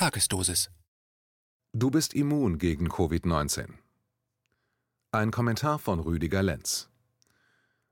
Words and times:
Tagesdosis. 0.00 0.70
Du 1.74 1.90
bist 1.90 2.14
immun 2.14 2.56
gegen 2.56 2.88
Covid-19. 2.88 3.66
Ein 5.12 5.30
Kommentar 5.30 5.78
von 5.78 6.00
Rüdiger 6.00 6.42
Lenz. 6.42 6.88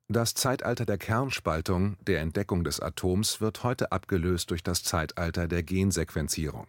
Das 0.09 0.33
Zeitalter 0.33 0.87
der 0.87 0.97
Kernspaltung, 0.97 1.99
der 2.07 2.23
Entdeckung 2.23 2.65
des 2.65 2.81
Atoms, 2.81 3.43
wird 3.43 3.63
heute 3.63 3.93
abgelöst 3.93 4.51
durch 4.51 4.63
das 4.63 4.83
Zeitalter 4.85 5.49
der 5.49 5.63
Gensequenzierung. 5.63 6.69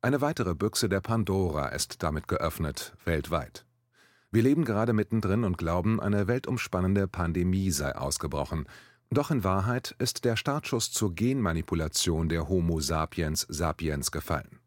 Eine 0.00 0.22
weitere 0.22 0.54
Büchse 0.54 0.88
der 0.88 1.02
Pandora 1.02 1.68
ist 1.68 2.02
damit 2.02 2.26
geöffnet, 2.26 2.94
weltweit. 3.04 3.66
Wir 4.30 4.44
leben 4.44 4.64
gerade 4.64 4.94
mittendrin 4.94 5.44
und 5.44 5.58
glauben, 5.58 6.00
eine 6.00 6.26
weltumspannende 6.26 7.06
Pandemie 7.06 7.70
sei 7.70 7.94
ausgebrochen. 7.94 8.64
Doch 9.10 9.30
in 9.30 9.44
Wahrheit 9.44 9.94
ist 9.98 10.24
der 10.24 10.36
Startschuss 10.36 10.90
zur 10.90 11.14
Genmanipulation 11.14 12.28
der 12.28 12.48
Homo 12.48 12.80
sapiens 12.80 13.46
sapiens 13.48 14.10
gefallen. 14.10 14.58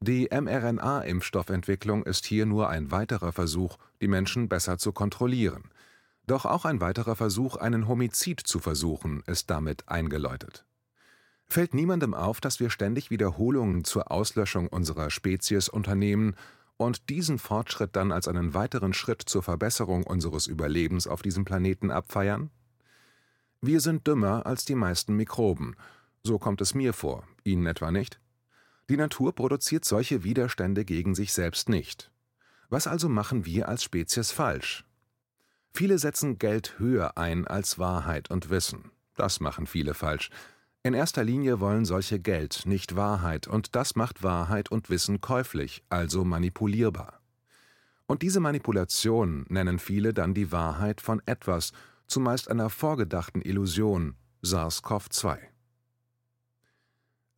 Die 0.00 0.28
mRNA-Impfstoffentwicklung 0.30 2.04
ist 2.04 2.26
hier 2.26 2.46
nur 2.46 2.68
ein 2.68 2.90
weiterer 2.90 3.32
Versuch, 3.32 3.78
die 4.00 4.08
Menschen 4.08 4.48
besser 4.48 4.76
zu 4.76 4.92
kontrollieren. 4.92 5.70
Doch 6.26 6.44
auch 6.44 6.64
ein 6.64 6.80
weiterer 6.80 7.16
Versuch, 7.16 7.56
einen 7.56 7.88
Homizid 7.88 8.40
zu 8.40 8.58
versuchen, 8.58 9.22
ist 9.26 9.50
damit 9.50 9.88
eingeläutet. 9.88 10.64
Fällt 11.46 11.74
niemandem 11.74 12.14
auf, 12.14 12.40
dass 12.40 12.60
wir 12.60 12.70
ständig 12.70 13.10
Wiederholungen 13.10 13.84
zur 13.84 14.10
Auslöschung 14.10 14.68
unserer 14.68 15.10
Spezies 15.10 15.68
unternehmen 15.68 16.34
und 16.76 17.08
diesen 17.10 17.38
Fortschritt 17.38 17.94
dann 17.96 18.12
als 18.12 18.28
einen 18.28 18.54
weiteren 18.54 18.94
Schritt 18.94 19.22
zur 19.22 19.42
Verbesserung 19.42 20.04
unseres 20.04 20.46
Überlebens 20.46 21.06
auf 21.06 21.22
diesem 21.22 21.44
Planeten 21.44 21.90
abfeiern? 21.90 22.50
Wir 23.66 23.80
sind 23.80 24.06
dümmer 24.06 24.44
als 24.44 24.66
die 24.66 24.74
meisten 24.74 25.16
Mikroben. 25.16 25.74
So 26.22 26.38
kommt 26.38 26.60
es 26.60 26.74
mir 26.74 26.92
vor. 26.92 27.26
Ihnen 27.44 27.64
etwa 27.64 27.90
nicht? 27.90 28.20
Die 28.90 28.96
Natur 28.98 29.34
produziert 29.34 29.86
solche 29.86 30.22
Widerstände 30.22 30.84
gegen 30.84 31.14
sich 31.14 31.32
selbst 31.32 31.70
nicht. 31.70 32.10
Was 32.68 32.86
also 32.86 33.08
machen 33.08 33.46
wir 33.46 33.66
als 33.70 33.82
Spezies 33.82 34.32
falsch? 34.32 34.84
Viele 35.72 35.98
setzen 35.98 36.36
Geld 36.36 36.78
höher 36.78 37.16
ein 37.16 37.46
als 37.46 37.78
Wahrheit 37.78 38.30
und 38.30 38.50
Wissen. 38.50 38.90
Das 39.14 39.40
machen 39.40 39.66
viele 39.66 39.94
falsch. 39.94 40.28
In 40.82 40.92
erster 40.92 41.24
Linie 41.24 41.58
wollen 41.58 41.86
solche 41.86 42.20
Geld, 42.20 42.64
nicht 42.66 42.96
Wahrheit, 42.96 43.48
und 43.48 43.74
das 43.74 43.96
macht 43.96 44.22
Wahrheit 44.22 44.70
und 44.70 44.90
Wissen 44.90 45.22
käuflich, 45.22 45.82
also 45.88 46.22
manipulierbar. 46.26 47.18
Und 48.04 48.20
diese 48.20 48.40
Manipulation 48.40 49.46
nennen 49.48 49.78
viele 49.78 50.12
dann 50.12 50.34
die 50.34 50.52
Wahrheit 50.52 51.00
von 51.00 51.22
etwas, 51.24 51.72
zumeist 52.06 52.50
einer 52.50 52.70
vorgedachten 52.70 53.42
Illusion, 53.42 54.16
SARS-CoV-2. 54.42 55.38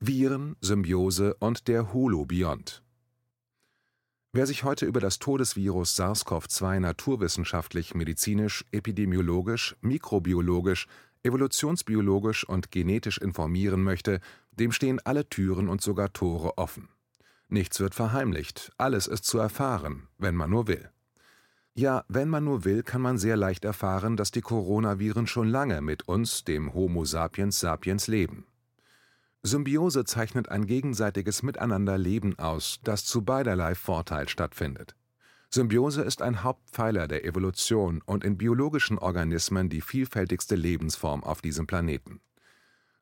Viren, 0.00 0.56
Symbiose 0.60 1.34
und 1.34 1.68
der 1.68 1.92
Holobiont. 1.92 2.82
Wer 4.32 4.46
sich 4.46 4.64
heute 4.64 4.84
über 4.84 5.00
das 5.00 5.18
Todesvirus 5.18 5.98
SARS-CoV-2 5.98 6.80
naturwissenschaftlich, 6.80 7.94
medizinisch, 7.94 8.66
epidemiologisch, 8.70 9.76
mikrobiologisch, 9.80 10.86
evolutionsbiologisch 11.22 12.44
und 12.44 12.70
genetisch 12.70 13.18
informieren 13.18 13.82
möchte, 13.82 14.20
dem 14.52 14.72
stehen 14.72 15.00
alle 15.04 15.28
Türen 15.28 15.68
und 15.68 15.80
sogar 15.80 16.12
Tore 16.12 16.58
offen. 16.58 16.88
Nichts 17.48 17.80
wird 17.80 17.94
verheimlicht, 17.94 18.72
alles 18.76 19.06
ist 19.06 19.24
zu 19.24 19.38
erfahren, 19.38 20.08
wenn 20.18 20.34
man 20.34 20.50
nur 20.50 20.66
will. 20.66 20.90
Ja, 21.78 22.04
wenn 22.08 22.30
man 22.30 22.44
nur 22.44 22.64
will, 22.64 22.82
kann 22.82 23.02
man 23.02 23.18
sehr 23.18 23.36
leicht 23.36 23.62
erfahren, 23.66 24.16
dass 24.16 24.30
die 24.30 24.40
Coronaviren 24.40 25.26
schon 25.26 25.46
lange 25.46 25.82
mit 25.82 26.08
uns, 26.08 26.42
dem 26.42 26.72
Homo 26.72 27.04
sapiens 27.04 27.60
sapiens, 27.60 28.06
leben. 28.06 28.46
Symbiose 29.42 30.06
zeichnet 30.06 30.48
ein 30.48 30.66
gegenseitiges 30.66 31.42
Miteinanderleben 31.42 32.38
aus, 32.38 32.80
das 32.82 33.04
zu 33.04 33.22
beiderlei 33.22 33.74
Vorteil 33.74 34.26
stattfindet. 34.26 34.96
Symbiose 35.50 36.00
ist 36.00 36.22
ein 36.22 36.42
Hauptpfeiler 36.42 37.08
der 37.08 37.26
Evolution 37.26 38.00
und 38.06 38.24
in 38.24 38.38
biologischen 38.38 38.98
Organismen 38.98 39.68
die 39.68 39.82
vielfältigste 39.82 40.56
Lebensform 40.56 41.22
auf 41.22 41.42
diesem 41.42 41.66
Planeten. 41.66 42.22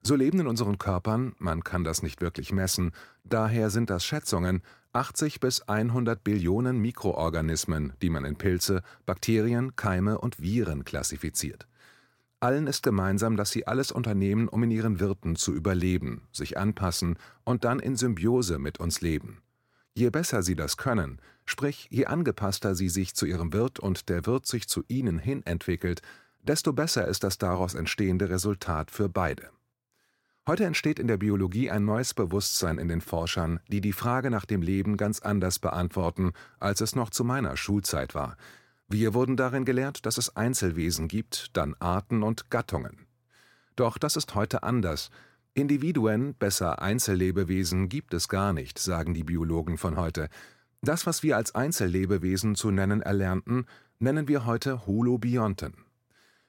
So 0.03 0.17
leben 0.17 0.41
in 0.41 0.49
unseren 0.49 0.79
Körpern, 0.79 1.37
man 1.39 1.63
kann 1.63 1.85
das 1.85 2.03
nicht 2.03 2.21
wirklich 2.21 2.51
messen, 2.51 2.91
daher 3.23 3.71
sind 3.71 3.89
das 3.89 4.05
Schätzungen, 4.05 4.63
80 4.95 5.41
bis 5.41 5.61
100 5.63 6.23
Billionen 6.23 6.79
Mikroorganismen, 6.79 7.95
die 8.01 8.11
man 8.11 8.25
in 8.25 8.37
Pilze, 8.37 8.83
Bakterien, 9.07 9.75
Keime 9.75 10.19
und 10.19 10.41
Viren 10.41 10.85
klassifiziert. 10.85 11.67
Allen 12.39 12.69
ist 12.69 12.85
gemeinsam, 12.85 13.37
dass 13.37 13.51
sie 13.51 13.67
alles 13.67 13.91
unternehmen, 13.91 14.47
um 14.47 14.63
in 14.63 14.71
ihren 14.71 15.01
Wirten 15.01 15.35
zu 15.35 15.53
überleben, 15.53 16.29
sich 16.31 16.59
anpassen 16.59 17.19
und 17.43 17.65
dann 17.65 17.81
in 17.81 17.97
Symbiose 17.97 18.61
mit 18.61 18.79
uns 18.79 19.01
leben. 19.01 19.43
Je 19.95 20.11
besser 20.11 20.45
sie 20.45 20.55
das 20.55 20.77
können, 20.77 21.21
sprich 21.45 21.89
je 21.91 22.07
angepasster 22.07 22.77
sie 22.77 22.89
sich 22.89 23.17
zu 23.17 23.27
ihrem 23.27 23.53
Wirt 23.53 23.81
und 23.81 24.09
der 24.09 24.27
Wirt 24.27 24.47
sich 24.47 24.69
zu 24.69 24.85
ihnen 24.87 25.19
hin 25.19 25.45
entwickelt, 25.45 26.03
desto 26.43 26.73
besser 26.73 27.09
ist 27.09 27.25
das 27.25 27.39
daraus 27.39 27.75
entstehende 27.75 28.29
Resultat 28.29 28.93
für 28.93 29.09
beide. 29.09 29.51
Heute 30.47 30.67
entsteht 30.67 30.99
in 30.99 31.09
der 31.09 31.17
Biologie 31.17 31.71
ein 31.71 31.87
neues 31.87 32.13
Bewusstsein 32.13 32.77
in 32.77 32.87
den 32.87 33.01
Forschern, 33.01 33.61
die 33.69 33.81
die 33.81 33.95
Frage 33.95 34.31
nach 34.31 34.45
dem 34.45 34.61
Leben 34.61 34.99
ganz 34.99 35.21
anders 35.21 35.59
beantworten, 35.59 36.33
als 36.61 36.83
es 36.83 36.95
noch 36.95 37.09
zu 37.09 37.25
meiner 37.25 37.57
Schulzeit 37.57 38.15
war. 38.15 38.37
Wir 38.87 39.15
wurden 39.15 39.39
darin 39.39 39.65
gelehrt, 39.65 40.05
dass 40.05 40.19
es 40.19 40.37
Einzelwesen 40.37 41.09
gibt, 41.09 41.57
dann 41.57 41.75
Arten 41.79 42.23
und 42.23 42.51
Gattungen. 42.51 43.07
Doch 43.75 43.97
das 43.97 44.17
ist 44.17 44.35
heute 44.35 44.63
anders. 44.63 45.09
Individuen, 45.55 46.35
besser 46.35 46.83
Einzellebewesen, 46.83 47.89
gibt 47.89 48.13
es 48.13 48.29
gar 48.29 48.53
nicht, 48.53 48.79
sagen 48.79 49.15
die 49.15 49.25
Biologen 49.25 49.79
von 49.79 49.97
heute. 49.97 50.29
Das, 50.83 51.07
was 51.07 51.23
wir 51.23 51.39
als 51.39 51.55
Einzellebewesen 51.55 52.55
zu 52.55 52.71
nennen 52.71 53.01
erlernten, 53.01 53.65
nennen 53.99 54.29
wir 54.29 54.45
heute 54.45 54.87
Holobionten. 54.87 55.84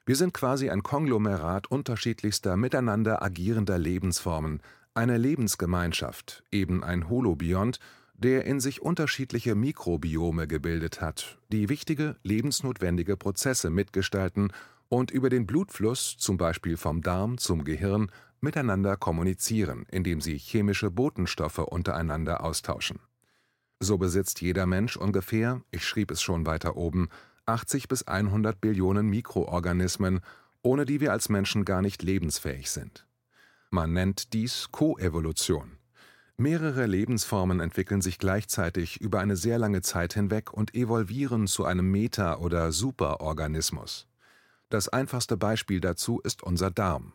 Wir 0.08 0.14
sind 0.14 0.32
quasi 0.32 0.70
ein 0.70 0.84
Konglomerat 0.84 1.66
unterschiedlichster 1.66 2.56
miteinander 2.56 3.24
agierender 3.24 3.76
Lebensformen, 3.76 4.62
eine 4.94 5.18
Lebensgemeinschaft, 5.18 6.44
eben 6.52 6.84
ein 6.84 7.08
Holobiont, 7.08 7.80
der 8.14 8.44
in 8.44 8.60
sich 8.60 8.80
unterschiedliche 8.80 9.56
Mikrobiome 9.56 10.46
gebildet 10.46 11.00
hat, 11.00 11.38
die 11.50 11.68
wichtige, 11.68 12.14
lebensnotwendige 12.22 13.16
Prozesse 13.16 13.68
mitgestalten 13.68 14.52
und 14.88 15.10
über 15.10 15.28
den 15.28 15.44
Blutfluss, 15.44 16.16
zum 16.16 16.36
Beispiel 16.36 16.76
vom 16.76 17.02
Darm 17.02 17.36
zum 17.36 17.64
Gehirn, 17.64 18.12
miteinander 18.40 18.96
kommunizieren, 18.96 19.86
indem 19.90 20.20
sie 20.20 20.38
chemische 20.38 20.92
Botenstoffe 20.92 21.58
untereinander 21.58 22.44
austauschen. 22.44 23.00
So 23.80 23.98
besitzt 23.98 24.40
jeder 24.40 24.66
Mensch 24.66 24.96
ungefähr, 24.96 25.62
ich 25.72 25.84
schrieb 25.84 26.12
es 26.12 26.22
schon 26.22 26.46
weiter 26.46 26.76
oben, 26.76 27.08
80 27.46 27.88
bis 27.88 28.02
100 28.06 28.60
Billionen 28.60 29.08
Mikroorganismen, 29.08 30.20
ohne 30.62 30.84
die 30.84 31.00
wir 31.00 31.12
als 31.12 31.28
Menschen 31.28 31.64
gar 31.64 31.80
nicht 31.80 32.02
lebensfähig 32.02 32.70
sind. 32.70 33.06
Man 33.70 33.92
nennt 33.92 34.32
dies 34.32 34.68
Koevolution. 34.72 35.78
Mehrere 36.36 36.86
Lebensformen 36.86 37.60
entwickeln 37.60 38.02
sich 38.02 38.18
gleichzeitig 38.18 39.00
über 39.00 39.20
eine 39.20 39.36
sehr 39.36 39.58
lange 39.58 39.80
Zeit 39.80 40.12
hinweg 40.12 40.52
und 40.52 40.74
evolvieren 40.74 41.46
zu 41.46 41.64
einem 41.64 41.90
Meta- 41.90 42.36
oder 42.38 42.72
Superorganismus. 42.72 44.06
Das 44.68 44.88
einfachste 44.88 45.36
Beispiel 45.36 45.80
dazu 45.80 46.20
ist 46.20 46.42
unser 46.42 46.70
Darm. 46.70 47.12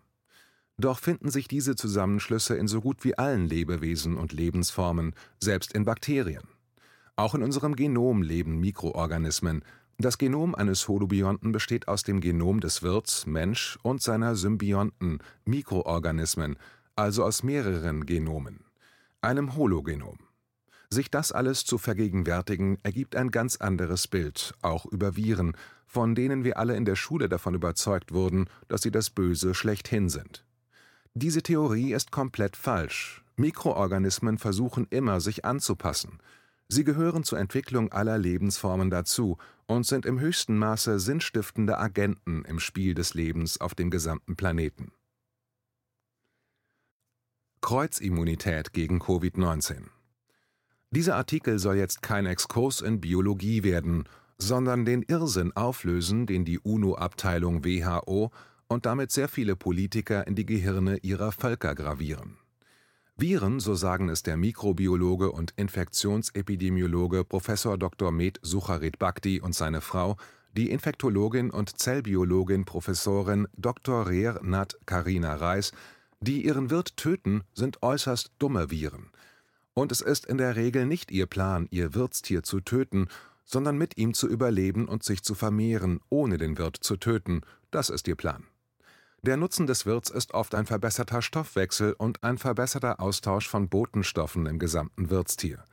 Doch 0.77 0.97
finden 0.97 1.29
sich 1.29 1.47
diese 1.47 1.75
Zusammenschlüsse 1.75 2.55
in 2.55 2.67
so 2.67 2.81
gut 2.81 3.03
wie 3.03 3.17
allen 3.17 3.47
Lebewesen 3.47 4.17
und 4.17 4.33
Lebensformen, 4.33 5.13
selbst 5.39 5.73
in 5.73 5.85
Bakterien. 5.85 6.47
Auch 7.15 7.35
in 7.35 7.43
unserem 7.43 7.75
Genom 7.75 8.23
leben 8.23 8.59
Mikroorganismen, 8.59 9.63
das 10.01 10.17
Genom 10.17 10.55
eines 10.55 10.87
Holobionten 10.87 11.51
besteht 11.51 11.87
aus 11.87 12.03
dem 12.03 12.21
Genom 12.21 12.59
des 12.59 12.81
Wirts 12.81 13.25
Mensch 13.25 13.77
und 13.83 14.01
seiner 14.01 14.35
Symbionten 14.35 15.19
Mikroorganismen, 15.45 16.57
also 16.95 17.23
aus 17.23 17.43
mehreren 17.43 18.05
Genomen, 18.05 18.65
einem 19.21 19.55
Hologenom. 19.55 20.17
Sich 20.89 21.09
das 21.09 21.31
alles 21.31 21.63
zu 21.63 21.77
vergegenwärtigen, 21.77 22.77
ergibt 22.83 23.15
ein 23.15 23.31
ganz 23.31 23.55
anderes 23.57 24.07
Bild, 24.07 24.53
auch 24.61 24.85
über 24.85 25.15
Viren, 25.15 25.55
von 25.87 26.15
denen 26.15 26.43
wir 26.43 26.57
alle 26.57 26.75
in 26.75 26.85
der 26.85 26.95
Schule 26.95 27.27
davon 27.29 27.53
überzeugt 27.53 28.13
wurden, 28.13 28.47
dass 28.67 28.81
sie 28.81 28.91
das 28.91 29.09
Böse 29.09 29.53
schlechthin 29.53 30.09
sind. 30.09 30.45
Diese 31.13 31.43
Theorie 31.43 31.93
ist 31.93 32.11
komplett 32.11 32.55
falsch. 32.55 33.23
Mikroorganismen 33.35 34.37
versuchen 34.37 34.87
immer, 34.89 35.19
sich 35.19 35.43
anzupassen. 35.43 36.19
Sie 36.69 36.85
gehören 36.85 37.25
zur 37.25 37.39
Entwicklung 37.39 37.91
aller 37.91 38.17
Lebensformen 38.17 38.89
dazu 38.89 39.37
und 39.71 39.85
sind 39.85 40.05
im 40.05 40.19
höchsten 40.19 40.57
Maße 40.57 40.99
sinnstiftende 40.99 41.77
Agenten 41.77 42.43
im 42.45 42.59
Spiel 42.59 42.93
des 42.93 43.13
Lebens 43.13 43.61
auf 43.61 43.73
dem 43.73 43.89
gesamten 43.89 44.35
Planeten. 44.35 44.91
Kreuzimmunität 47.61 48.73
gegen 48.73 48.99
Covid-19 48.99 49.83
Dieser 50.89 51.15
Artikel 51.15 51.57
soll 51.57 51.77
jetzt 51.77 52.01
kein 52.01 52.25
Exkurs 52.25 52.81
in 52.81 52.99
Biologie 52.99 53.63
werden, 53.63 54.09
sondern 54.37 54.83
den 54.83 55.03
Irrsinn 55.03 55.55
auflösen, 55.55 56.25
den 56.25 56.43
die 56.43 56.59
UNO-Abteilung 56.59 57.63
WHO 57.63 58.31
und 58.67 58.85
damit 58.85 59.11
sehr 59.11 59.27
viele 59.27 59.55
Politiker 59.55 60.27
in 60.27 60.35
die 60.35 60.45
Gehirne 60.45 60.97
ihrer 60.97 61.31
Völker 61.31 61.75
gravieren. 61.75 62.37
Viren, 63.17 63.59
so 63.59 63.75
sagen 63.75 64.09
es 64.09 64.23
der 64.23 64.37
Mikrobiologe 64.37 65.31
und 65.31 65.53
Infektionsepidemiologe 65.55 67.23
Prof. 67.23 67.45
Dr. 67.77 68.11
Med 68.11 68.39
Sucharit 68.41 68.97
Bhakdi 68.97 69.39
und 69.39 69.53
seine 69.53 69.81
Frau, 69.81 70.17
die 70.57 70.71
Infektologin 70.71 71.51
und 71.51 71.79
Zellbiologin 71.79 72.65
Professorin 72.65 73.47
Dr. 73.57 74.07
Reer 74.07 74.39
Nat 74.43 74.77
Karina 74.85 75.35
Reis, 75.35 75.71
die 76.19 76.45
ihren 76.45 76.69
Wirt 76.69 76.97
töten, 76.97 77.43
sind 77.53 77.81
äußerst 77.81 78.31
dumme 78.39 78.69
Viren. 78.69 79.11
Und 79.73 79.91
es 79.91 80.01
ist 80.01 80.25
in 80.25 80.37
der 80.37 80.55
Regel 80.55 80.85
nicht 80.85 81.11
ihr 81.11 81.25
Plan, 81.25 81.67
ihr 81.71 81.93
Wirtstier 81.93 82.43
zu 82.43 82.59
töten, 82.59 83.07
sondern 83.45 83.77
mit 83.77 83.97
ihm 83.97 84.13
zu 84.13 84.27
überleben 84.27 84.87
und 84.87 85.03
sich 85.03 85.23
zu 85.23 85.35
vermehren, 85.35 85.99
ohne 86.09 86.37
den 86.37 86.57
Wirt 86.57 86.77
zu 86.77 86.97
töten, 86.97 87.41
das 87.71 87.89
ist 87.89 88.07
ihr 88.07 88.15
Plan. 88.15 88.45
Der 89.23 89.37
Nutzen 89.37 89.67
des 89.67 89.85
Wirts 89.85 90.09
ist 90.09 90.33
oft 90.33 90.55
ein 90.55 90.65
verbesserter 90.65 91.21
Stoffwechsel 91.21 91.93
und 91.93 92.23
ein 92.23 92.39
verbesserter 92.39 92.99
Austausch 92.99 93.47
von 93.47 93.69
Botenstoffen 93.69 94.47
im 94.47 94.57
gesamten 94.57 95.11
Wirtstier. 95.11 95.63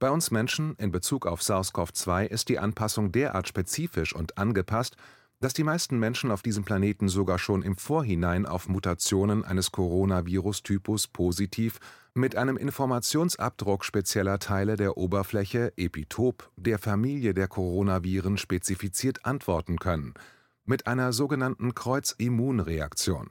Bei 0.00 0.10
uns 0.10 0.32
Menschen 0.32 0.74
in 0.78 0.90
Bezug 0.90 1.24
auf 1.24 1.40
SARS-CoV-2 1.40 2.24
ist 2.24 2.48
die 2.48 2.58
Anpassung 2.58 3.12
derart 3.12 3.46
spezifisch 3.46 4.16
und 4.16 4.36
angepasst, 4.36 4.96
dass 5.38 5.54
die 5.54 5.62
meisten 5.62 6.00
Menschen 6.00 6.32
auf 6.32 6.42
diesem 6.42 6.64
Planeten 6.64 7.08
sogar 7.08 7.38
schon 7.38 7.62
im 7.62 7.76
Vorhinein 7.76 8.46
auf 8.46 8.68
Mutationen 8.68 9.44
eines 9.44 9.70
Coronavirus-Typus 9.70 11.06
positiv 11.06 11.78
mit 12.14 12.34
einem 12.34 12.56
Informationsabdruck 12.56 13.84
spezieller 13.84 14.40
Teile 14.40 14.76
der 14.76 14.96
Oberfläche 14.96 15.72
(Epitop) 15.76 16.50
der 16.56 16.80
Familie 16.80 17.32
der 17.32 17.46
Coronaviren 17.46 18.38
spezifiziert 18.38 19.24
antworten 19.24 19.78
können– 19.78 20.14
mit 20.68 20.86
einer 20.86 21.14
sogenannten 21.14 21.74
Kreuzimmunreaktion. 21.74 23.30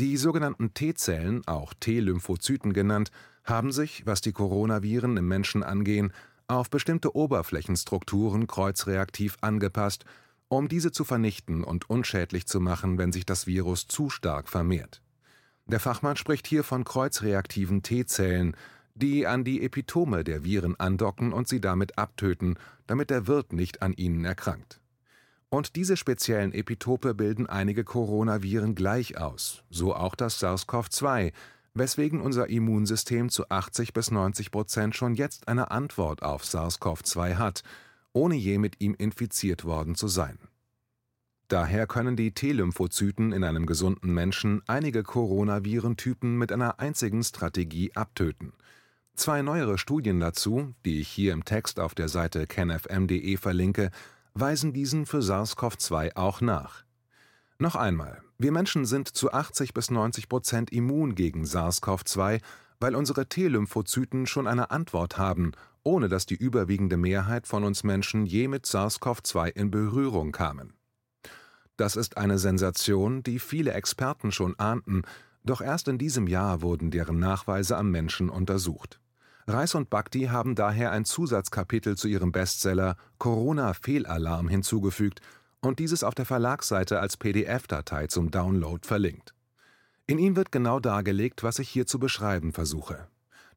Die 0.00 0.16
sogenannten 0.16 0.74
T-Zellen, 0.74 1.46
auch 1.46 1.72
T-Lymphozyten 1.78 2.72
genannt, 2.72 3.12
haben 3.44 3.70
sich, 3.70 4.06
was 4.06 4.20
die 4.20 4.32
Coronaviren 4.32 5.16
im 5.16 5.28
Menschen 5.28 5.62
angehen, 5.62 6.12
auf 6.48 6.68
bestimmte 6.68 7.14
Oberflächenstrukturen 7.14 8.48
kreuzreaktiv 8.48 9.36
angepasst, 9.40 10.04
um 10.48 10.68
diese 10.68 10.90
zu 10.90 11.04
vernichten 11.04 11.62
und 11.62 11.88
unschädlich 11.90 12.46
zu 12.46 12.58
machen, 12.58 12.98
wenn 12.98 13.12
sich 13.12 13.24
das 13.24 13.46
Virus 13.46 13.86
zu 13.86 14.10
stark 14.10 14.48
vermehrt. 14.48 15.00
Der 15.66 15.78
Fachmann 15.78 16.16
spricht 16.16 16.48
hier 16.48 16.64
von 16.64 16.82
kreuzreaktiven 16.82 17.82
T-Zellen, 17.82 18.56
die 18.96 19.28
an 19.28 19.44
die 19.44 19.62
Epitome 19.62 20.24
der 20.24 20.42
Viren 20.42 20.74
andocken 20.80 21.32
und 21.32 21.46
sie 21.46 21.60
damit 21.60 21.98
abtöten, 21.98 22.58
damit 22.88 23.10
der 23.10 23.28
Wirt 23.28 23.52
nicht 23.52 23.80
an 23.80 23.92
ihnen 23.92 24.24
erkrankt 24.24 24.80
und 25.50 25.76
diese 25.76 25.96
speziellen 25.96 26.52
Epitope 26.52 27.14
bilden 27.14 27.46
einige 27.46 27.84
Coronaviren 27.84 28.74
gleich 28.74 29.18
aus, 29.18 29.62
so 29.70 29.94
auch 29.94 30.14
das 30.14 30.42
SARS-CoV-2, 30.42 31.32
weswegen 31.74 32.20
unser 32.20 32.48
Immunsystem 32.48 33.30
zu 33.30 33.48
80 33.48 33.92
bis 33.92 34.10
90 34.10 34.50
Prozent 34.50 34.96
schon 34.96 35.14
jetzt 35.14 35.48
eine 35.48 35.70
Antwort 35.70 36.22
auf 36.22 36.44
SARS-CoV-2 36.44 37.36
hat, 37.36 37.62
ohne 38.12 38.34
je 38.34 38.58
mit 38.58 38.80
ihm 38.80 38.94
infiziert 38.94 39.64
worden 39.64 39.94
zu 39.94 40.08
sein. 40.08 40.38
Daher 41.48 41.86
können 41.86 42.14
die 42.14 42.32
T-Lymphozyten 42.32 43.32
in 43.32 43.42
einem 43.42 43.64
gesunden 43.64 44.12
Menschen 44.12 44.60
einige 44.66 45.02
Coronavirentypen 45.02 46.36
mit 46.36 46.52
einer 46.52 46.78
einzigen 46.78 47.24
Strategie 47.24 47.92
abtöten. 47.94 48.52
Zwei 49.14 49.40
neuere 49.40 49.78
Studien 49.78 50.20
dazu, 50.20 50.74
die 50.84 51.00
ich 51.00 51.08
hier 51.08 51.32
im 51.32 51.44
Text 51.44 51.80
auf 51.80 51.94
der 51.94 52.08
Seite 52.08 52.46
kenfm.de 52.46 53.36
verlinke, 53.38 53.90
weisen 54.40 54.72
diesen 54.72 55.06
für 55.06 55.20
SARS-CoV-2 55.20 56.16
auch 56.16 56.40
nach. 56.40 56.84
Noch 57.58 57.74
einmal, 57.74 58.22
wir 58.38 58.52
Menschen 58.52 58.86
sind 58.86 59.08
zu 59.08 59.32
80 59.32 59.74
bis 59.74 59.90
90 59.90 60.28
Prozent 60.28 60.72
immun 60.72 61.14
gegen 61.14 61.44
SARS-CoV-2, 61.44 62.40
weil 62.80 62.94
unsere 62.94 63.28
T-Lymphozyten 63.28 64.26
schon 64.26 64.46
eine 64.46 64.70
Antwort 64.70 65.18
haben, 65.18 65.52
ohne 65.82 66.08
dass 66.08 66.26
die 66.26 66.36
überwiegende 66.36 66.96
Mehrheit 66.96 67.46
von 67.46 67.64
uns 67.64 67.82
Menschen 67.82 68.26
je 68.26 68.46
mit 68.46 68.66
SARS-CoV-2 68.66 69.48
in 69.48 69.70
Berührung 69.70 70.32
kamen. 70.32 70.74
Das 71.76 71.96
ist 71.96 72.16
eine 72.16 72.38
Sensation, 72.38 73.22
die 73.22 73.38
viele 73.38 73.72
Experten 73.72 74.30
schon 74.30 74.58
ahnten, 74.58 75.02
doch 75.44 75.60
erst 75.60 75.88
in 75.88 75.98
diesem 75.98 76.26
Jahr 76.26 76.62
wurden 76.62 76.90
deren 76.90 77.18
Nachweise 77.18 77.76
am 77.76 77.90
Menschen 77.90 78.28
untersucht 78.28 79.00
Reis 79.48 79.74
und 79.74 79.88
Bhakti 79.88 80.24
haben 80.24 80.54
daher 80.54 80.92
ein 80.92 81.06
Zusatzkapitel 81.06 81.96
zu 81.96 82.06
ihrem 82.06 82.32
Bestseller 82.32 82.96
Corona-Fehlalarm 83.16 84.46
hinzugefügt 84.46 85.22
und 85.60 85.78
dieses 85.78 86.04
auf 86.04 86.14
der 86.14 86.26
Verlagsseite 86.26 87.00
als 87.00 87.16
PDF-Datei 87.16 88.08
zum 88.08 88.30
Download 88.30 88.86
verlinkt. 88.86 89.34
In 90.06 90.18
ihm 90.18 90.36
wird 90.36 90.52
genau 90.52 90.80
dargelegt, 90.80 91.42
was 91.42 91.58
ich 91.60 91.68
hier 91.70 91.86
zu 91.86 91.98
beschreiben 91.98 92.52
versuche. 92.52 93.08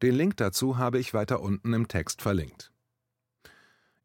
Den 0.02 0.16
Link 0.16 0.38
dazu 0.38 0.78
habe 0.78 0.98
ich 0.98 1.14
weiter 1.14 1.42
unten 1.42 1.74
im 1.74 1.90
Text 1.90 2.22
verlinkt. 2.22 2.72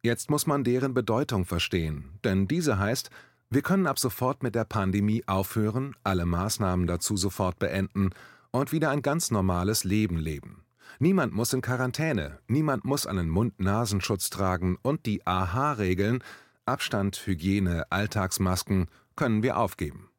Jetzt 0.03 0.29
muss 0.29 0.47
man 0.47 0.65
deren 0.65 0.93
Bedeutung 0.93 1.45
verstehen, 1.45 2.19
denn 2.25 2.49
diese 2.49 2.81
heißt, 2.81 3.11
wir 3.49 3.63
können 3.63 3.87
ab 3.87 4.01
sofort 4.01 4.43
mit 4.43 4.57
der 4.57 4.65
Pandemie 4.65 5.23
aufhören, 5.29 5.95
alle 6.03 6.27
Maßnahmen 6.27 6.89
dazu 6.89 7.17
sofort 7.17 7.61
beenden 7.61 8.11
und 8.51 8.73
wieder 8.73 8.91
ein 8.91 9.03
ganz 9.03 9.31
normales 9.31 9.85
Leben 9.85 10.19
leben. 10.19 10.66
Niemand 10.99 11.35
muss 11.35 11.53
in 11.53 11.61
Quarantäne, 11.61 12.39
niemand 12.49 12.85
muss 12.85 13.07
einen 13.07 13.29
Mund-Nasenschutz 13.29 14.31
tragen 14.31 14.79
und 14.83 15.05
die 15.05 15.27
AHA-Regeln 15.27 16.23
Abstand, 16.65 17.27
Hygiene, 17.27 17.85
Alltagsmasken 17.91 18.89
können 19.15 19.43
wir 19.43 19.57
aufgeben. 19.57 20.11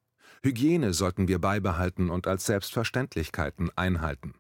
Hygiene 0.44 0.94
sollten 0.94 1.28
wir 1.28 1.40
beibehalten 1.40 2.10
und 2.10 2.28
als 2.28 2.46
Selbstverständlichkeiten 2.46 3.70
einhalten. 3.76 4.36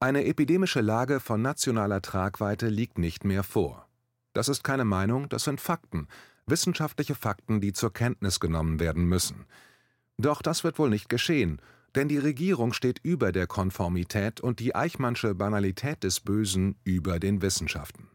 Eine 0.00 0.24
epidemische 0.26 0.80
Lage 0.80 1.20
von 1.20 1.40
nationaler 1.40 2.02
Tragweite 2.02 2.68
liegt 2.68 2.98
nicht 2.98 3.24
mehr 3.24 3.42
vor. 3.42 3.88
Das 4.32 4.48
ist 4.48 4.64
keine 4.64 4.84
Meinung, 4.84 5.28
das 5.28 5.44
sind 5.44 5.60
Fakten, 5.60 6.08
wissenschaftliche 6.46 7.14
Fakten, 7.14 7.60
die 7.60 7.72
zur 7.72 7.92
Kenntnis 7.92 8.40
genommen 8.40 8.80
werden 8.80 9.04
müssen. 9.04 9.46
Doch 10.18 10.42
das 10.42 10.64
wird 10.64 10.78
wohl 10.78 10.90
nicht 10.90 11.08
geschehen, 11.08 11.62
denn 11.94 12.08
die 12.08 12.18
Regierung 12.18 12.72
steht 12.72 13.00
über 13.02 13.32
der 13.32 13.46
Konformität 13.46 14.40
und 14.40 14.60
die 14.60 14.74
Eichmannsche 14.74 15.34
Banalität 15.34 16.04
des 16.04 16.20
Bösen 16.20 16.76
über 16.84 17.18
den 17.18 17.42
Wissenschaften. 17.42 18.08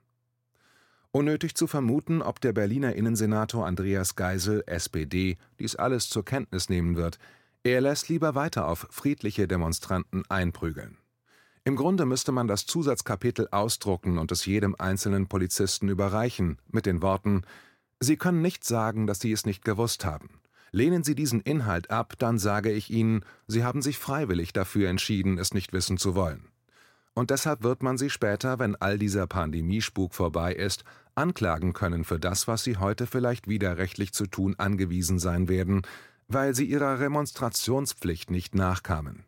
Unnötig 1.12 1.56
zu 1.56 1.68
vermuten, 1.68 2.22
ob 2.22 2.42
der 2.42 2.52
Berliner 2.52 2.94
Innensenator 2.94 3.66
Andreas 3.66 4.16
Geisel, 4.16 4.64
SPD, 4.68 5.38
dies 5.60 5.76
alles 5.76 6.10
zur 6.10 6.26
Kenntnis 6.26 6.68
nehmen 6.68 6.98
wird. 6.98 7.20
Er 7.64 7.80
lässt 7.80 8.10
lieber 8.10 8.36
weiter 8.36 8.68
auf 8.68 8.88
friedliche 8.92 9.48
Demonstranten 9.48 10.24
einprügeln. 10.28 10.98
Im 11.64 11.78
Grunde 11.78 12.06
müsste 12.06 12.32
man 12.32 12.48
das 12.48 12.66
Zusatzkapitel 12.66 13.48
ausdrucken 13.50 14.18
und 14.18 14.32
es 14.32 14.46
jedem 14.46 14.76
einzelnen 14.78 15.28
Polizisten 15.28 15.90
überreichen, 15.90 16.60
mit 16.68 16.86
den 16.86 17.02
Worten: 17.02 17.44
Sie 18.00 18.18
können 18.18 18.42
nicht 18.42 18.64
sagen, 18.64 19.08
dass 19.08 19.20
Sie 19.20 19.32
es 19.32 19.46
nicht 19.46 19.64
gewusst 19.66 20.06
haben. 20.06 20.42
Lehnen 20.76 21.06
Sie 21.06 21.16
diesen 21.16 21.40
Inhalt 21.40 21.90
ab, 21.90 22.16
dann 22.18 22.38
sage 22.38 22.70
ich 22.70 22.90
Ihnen, 22.90 23.24
Sie 23.48 23.64
haben 23.64 23.82
sich 23.82 23.98
freiwillig 23.98 24.52
dafür 24.52 24.90
entschieden, 24.90 25.38
es 25.38 25.54
nicht 25.54 25.72
wissen 25.72 25.98
zu 25.98 26.16
wollen. 26.16 26.50
Und 27.14 27.30
deshalb 27.30 27.64
wird 27.64 27.82
man 27.82 27.98
Sie 27.98 28.10
später, 28.10 28.60
wenn 28.60 28.76
all 28.76 29.00
dieser 29.00 29.26
Pandemiespuk 29.26 30.14
vorbei 30.14 30.54
ist, 30.54 30.84
anklagen 31.16 31.72
können 31.72 32.04
für 32.04 32.20
das, 32.20 32.50
was 32.50 32.66
Sie 32.66 32.76
heute 32.76 33.08
vielleicht 33.08 33.48
widerrechtlich 33.48 34.12
zu 34.12 34.28
tun 34.28 34.56
angewiesen 34.58 35.18
sein 35.18 35.48
werden, 35.48 35.84
weil 36.28 36.54
Sie 36.54 36.66
Ihrer 36.66 37.00
Remonstrationspflicht 37.00 38.30
nicht 38.30 38.54
nachkamen. 38.54 39.24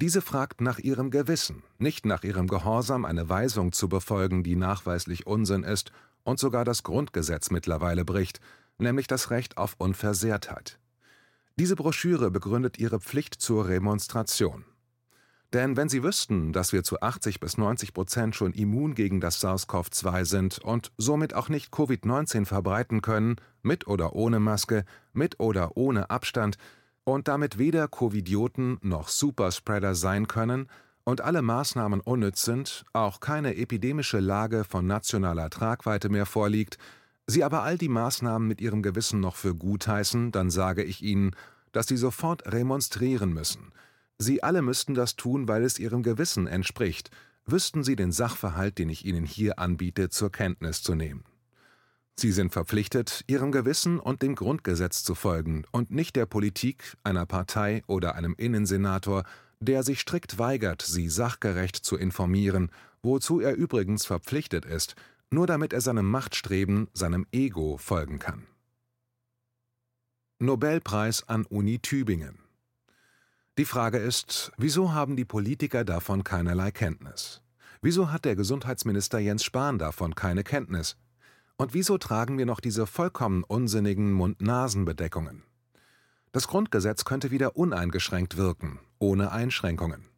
Diese 0.00 0.22
fragt 0.22 0.60
nach 0.60 0.78
ihrem 0.78 1.10
Gewissen, 1.10 1.64
nicht 1.78 2.06
nach 2.06 2.22
ihrem 2.22 2.46
Gehorsam, 2.46 3.04
eine 3.04 3.28
Weisung 3.28 3.72
zu 3.72 3.88
befolgen, 3.88 4.44
die 4.44 4.54
nachweislich 4.54 5.26
Unsinn 5.26 5.64
ist 5.64 5.90
und 6.22 6.38
sogar 6.38 6.64
das 6.64 6.84
Grundgesetz 6.84 7.50
mittlerweile 7.50 8.04
bricht, 8.04 8.40
nämlich 8.80 9.06
das 9.06 9.30
Recht 9.30 9.56
auf 9.56 9.74
Unversehrtheit. 9.78 10.78
Diese 11.56 11.76
Broschüre 11.76 12.30
begründet 12.30 12.78
ihre 12.78 13.00
Pflicht 13.00 13.34
zur 13.34 13.68
Remonstration. 13.68 14.64
Denn 15.52 15.76
wenn 15.76 15.88
Sie 15.88 16.04
wüssten, 16.04 16.52
dass 16.52 16.72
wir 16.72 16.84
zu 16.84 17.00
80 17.00 17.40
bis 17.40 17.58
90 17.58 17.92
Prozent 17.92 18.36
schon 18.36 18.52
immun 18.52 18.94
gegen 18.94 19.20
das 19.20 19.40
SARS-CoV-2 19.40 20.24
sind 20.24 20.58
und 20.60 20.92
somit 20.96 21.34
auch 21.34 21.48
nicht 21.48 21.72
Covid-19 21.72 22.46
verbreiten 22.46 23.02
können, 23.02 23.36
mit 23.62 23.88
oder 23.88 24.14
ohne 24.14 24.38
Maske, 24.38 24.84
mit 25.12 25.40
oder 25.40 25.76
ohne 25.76 26.08
Abstand, 26.08 26.56
und 27.02 27.26
damit 27.26 27.58
weder 27.58 27.88
Covidioten 27.88 28.78
noch 28.82 29.08
Superspreader 29.08 29.96
sein 29.96 30.28
können 30.28 30.68
und 31.02 31.20
alle 31.20 31.42
Maßnahmen 31.42 32.00
unnütz 32.00 32.44
sind, 32.44 32.84
auch 32.92 33.18
keine 33.18 33.56
epidemische 33.56 34.20
Lage 34.20 34.64
von 34.64 34.86
nationaler 34.86 35.50
Tragweite 35.50 36.08
mehr 36.08 36.26
vorliegt, 36.26 36.78
Sie 37.30 37.44
aber 37.44 37.62
all 37.62 37.78
die 37.78 37.88
Maßnahmen 37.88 38.48
mit 38.48 38.60
ihrem 38.60 38.82
Gewissen 38.82 39.20
noch 39.20 39.36
für 39.36 39.54
gut 39.54 39.86
heißen, 39.86 40.32
dann 40.32 40.50
sage 40.50 40.82
ich 40.82 41.00
Ihnen, 41.00 41.30
dass 41.70 41.86
Sie 41.86 41.96
sofort 41.96 42.52
remonstrieren 42.52 43.32
müssen. 43.32 43.70
Sie 44.18 44.42
alle 44.42 44.62
müssten 44.62 44.94
das 44.94 45.14
tun, 45.14 45.46
weil 45.46 45.62
es 45.62 45.78
Ihrem 45.78 46.02
Gewissen 46.02 46.48
entspricht, 46.48 47.12
wüssten 47.46 47.84
Sie 47.84 47.94
den 47.94 48.10
Sachverhalt, 48.10 48.78
den 48.78 48.88
ich 48.88 49.04
Ihnen 49.04 49.24
hier 49.24 49.60
anbiete, 49.60 50.08
zur 50.10 50.32
Kenntnis 50.32 50.82
zu 50.82 50.96
nehmen. 50.96 51.22
Sie 52.16 52.32
sind 52.32 52.52
verpflichtet, 52.52 53.22
Ihrem 53.28 53.52
Gewissen 53.52 54.00
und 54.00 54.22
dem 54.22 54.34
Grundgesetz 54.34 55.04
zu 55.04 55.14
folgen 55.14 55.62
und 55.70 55.92
nicht 55.92 56.16
der 56.16 56.26
Politik, 56.26 56.96
einer 57.04 57.26
Partei 57.26 57.84
oder 57.86 58.16
einem 58.16 58.34
Innensenator, 58.36 59.22
der 59.60 59.84
sich 59.84 60.00
strikt 60.00 60.40
weigert, 60.40 60.82
sie 60.82 61.08
sachgerecht 61.08 61.76
zu 61.76 61.96
informieren, 61.96 62.72
wozu 63.02 63.38
er 63.38 63.54
übrigens 63.54 64.04
verpflichtet 64.04 64.64
ist, 64.64 64.96
nur 65.30 65.46
damit 65.46 65.72
er 65.72 65.80
seinem 65.80 66.10
Machtstreben, 66.10 66.88
seinem 66.92 67.26
Ego 67.32 67.76
folgen 67.76 68.18
kann. 68.18 68.46
Nobelpreis 70.38 71.28
an 71.28 71.44
Uni 71.46 71.78
Tübingen 71.78 72.38
Die 73.58 73.64
Frage 73.64 73.98
ist, 73.98 74.52
wieso 74.56 74.92
haben 74.92 75.16
die 75.16 75.24
Politiker 75.24 75.84
davon 75.84 76.24
keinerlei 76.24 76.70
Kenntnis? 76.70 77.42
Wieso 77.82 78.10
hat 78.10 78.24
der 78.24 78.36
Gesundheitsminister 78.36 79.18
Jens 79.18 79.44
Spahn 79.44 79.78
davon 79.78 80.14
keine 80.14 80.44
Kenntnis? 80.44 80.96
Und 81.56 81.74
wieso 81.74 81.98
tragen 81.98 82.38
wir 82.38 82.46
noch 82.46 82.60
diese 82.60 82.86
vollkommen 82.86 83.44
unsinnigen 83.44 84.12
Mund-Nasen-Bedeckungen? 84.12 85.42
Das 86.32 86.46
Grundgesetz 86.46 87.04
könnte 87.04 87.30
wieder 87.30 87.56
uneingeschränkt 87.56 88.36
wirken, 88.36 88.78
ohne 88.98 89.32
Einschränkungen. 89.32 90.09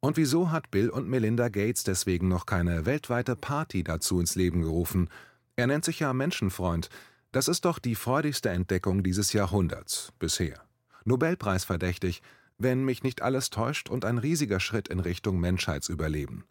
Und 0.00 0.16
wieso 0.16 0.50
hat 0.50 0.70
Bill 0.70 0.90
und 0.90 1.08
Melinda 1.08 1.48
Gates 1.48 1.82
deswegen 1.82 2.28
noch 2.28 2.46
keine 2.46 2.86
weltweite 2.86 3.34
Party 3.34 3.82
dazu 3.82 4.20
ins 4.20 4.36
Leben 4.36 4.62
gerufen? 4.62 5.08
Er 5.56 5.66
nennt 5.66 5.84
sich 5.84 5.98
ja 5.98 6.12
Menschenfreund. 6.12 6.88
Das 7.32 7.48
ist 7.48 7.64
doch 7.64 7.80
die 7.80 7.96
freudigste 7.96 8.50
Entdeckung 8.50 9.02
dieses 9.02 9.32
Jahrhunderts 9.32 10.12
bisher. 10.18 10.62
Nobelpreis 11.04 11.64
verdächtig, 11.64 12.22
wenn 12.58 12.84
mich 12.84 13.02
nicht 13.02 13.22
alles 13.22 13.50
täuscht 13.50 13.88
und 13.88 14.04
ein 14.04 14.18
riesiger 14.18 14.60
Schritt 14.60 14.88
in 14.88 15.00
Richtung 15.00 15.40
Menschheitsüberleben. 15.40 16.44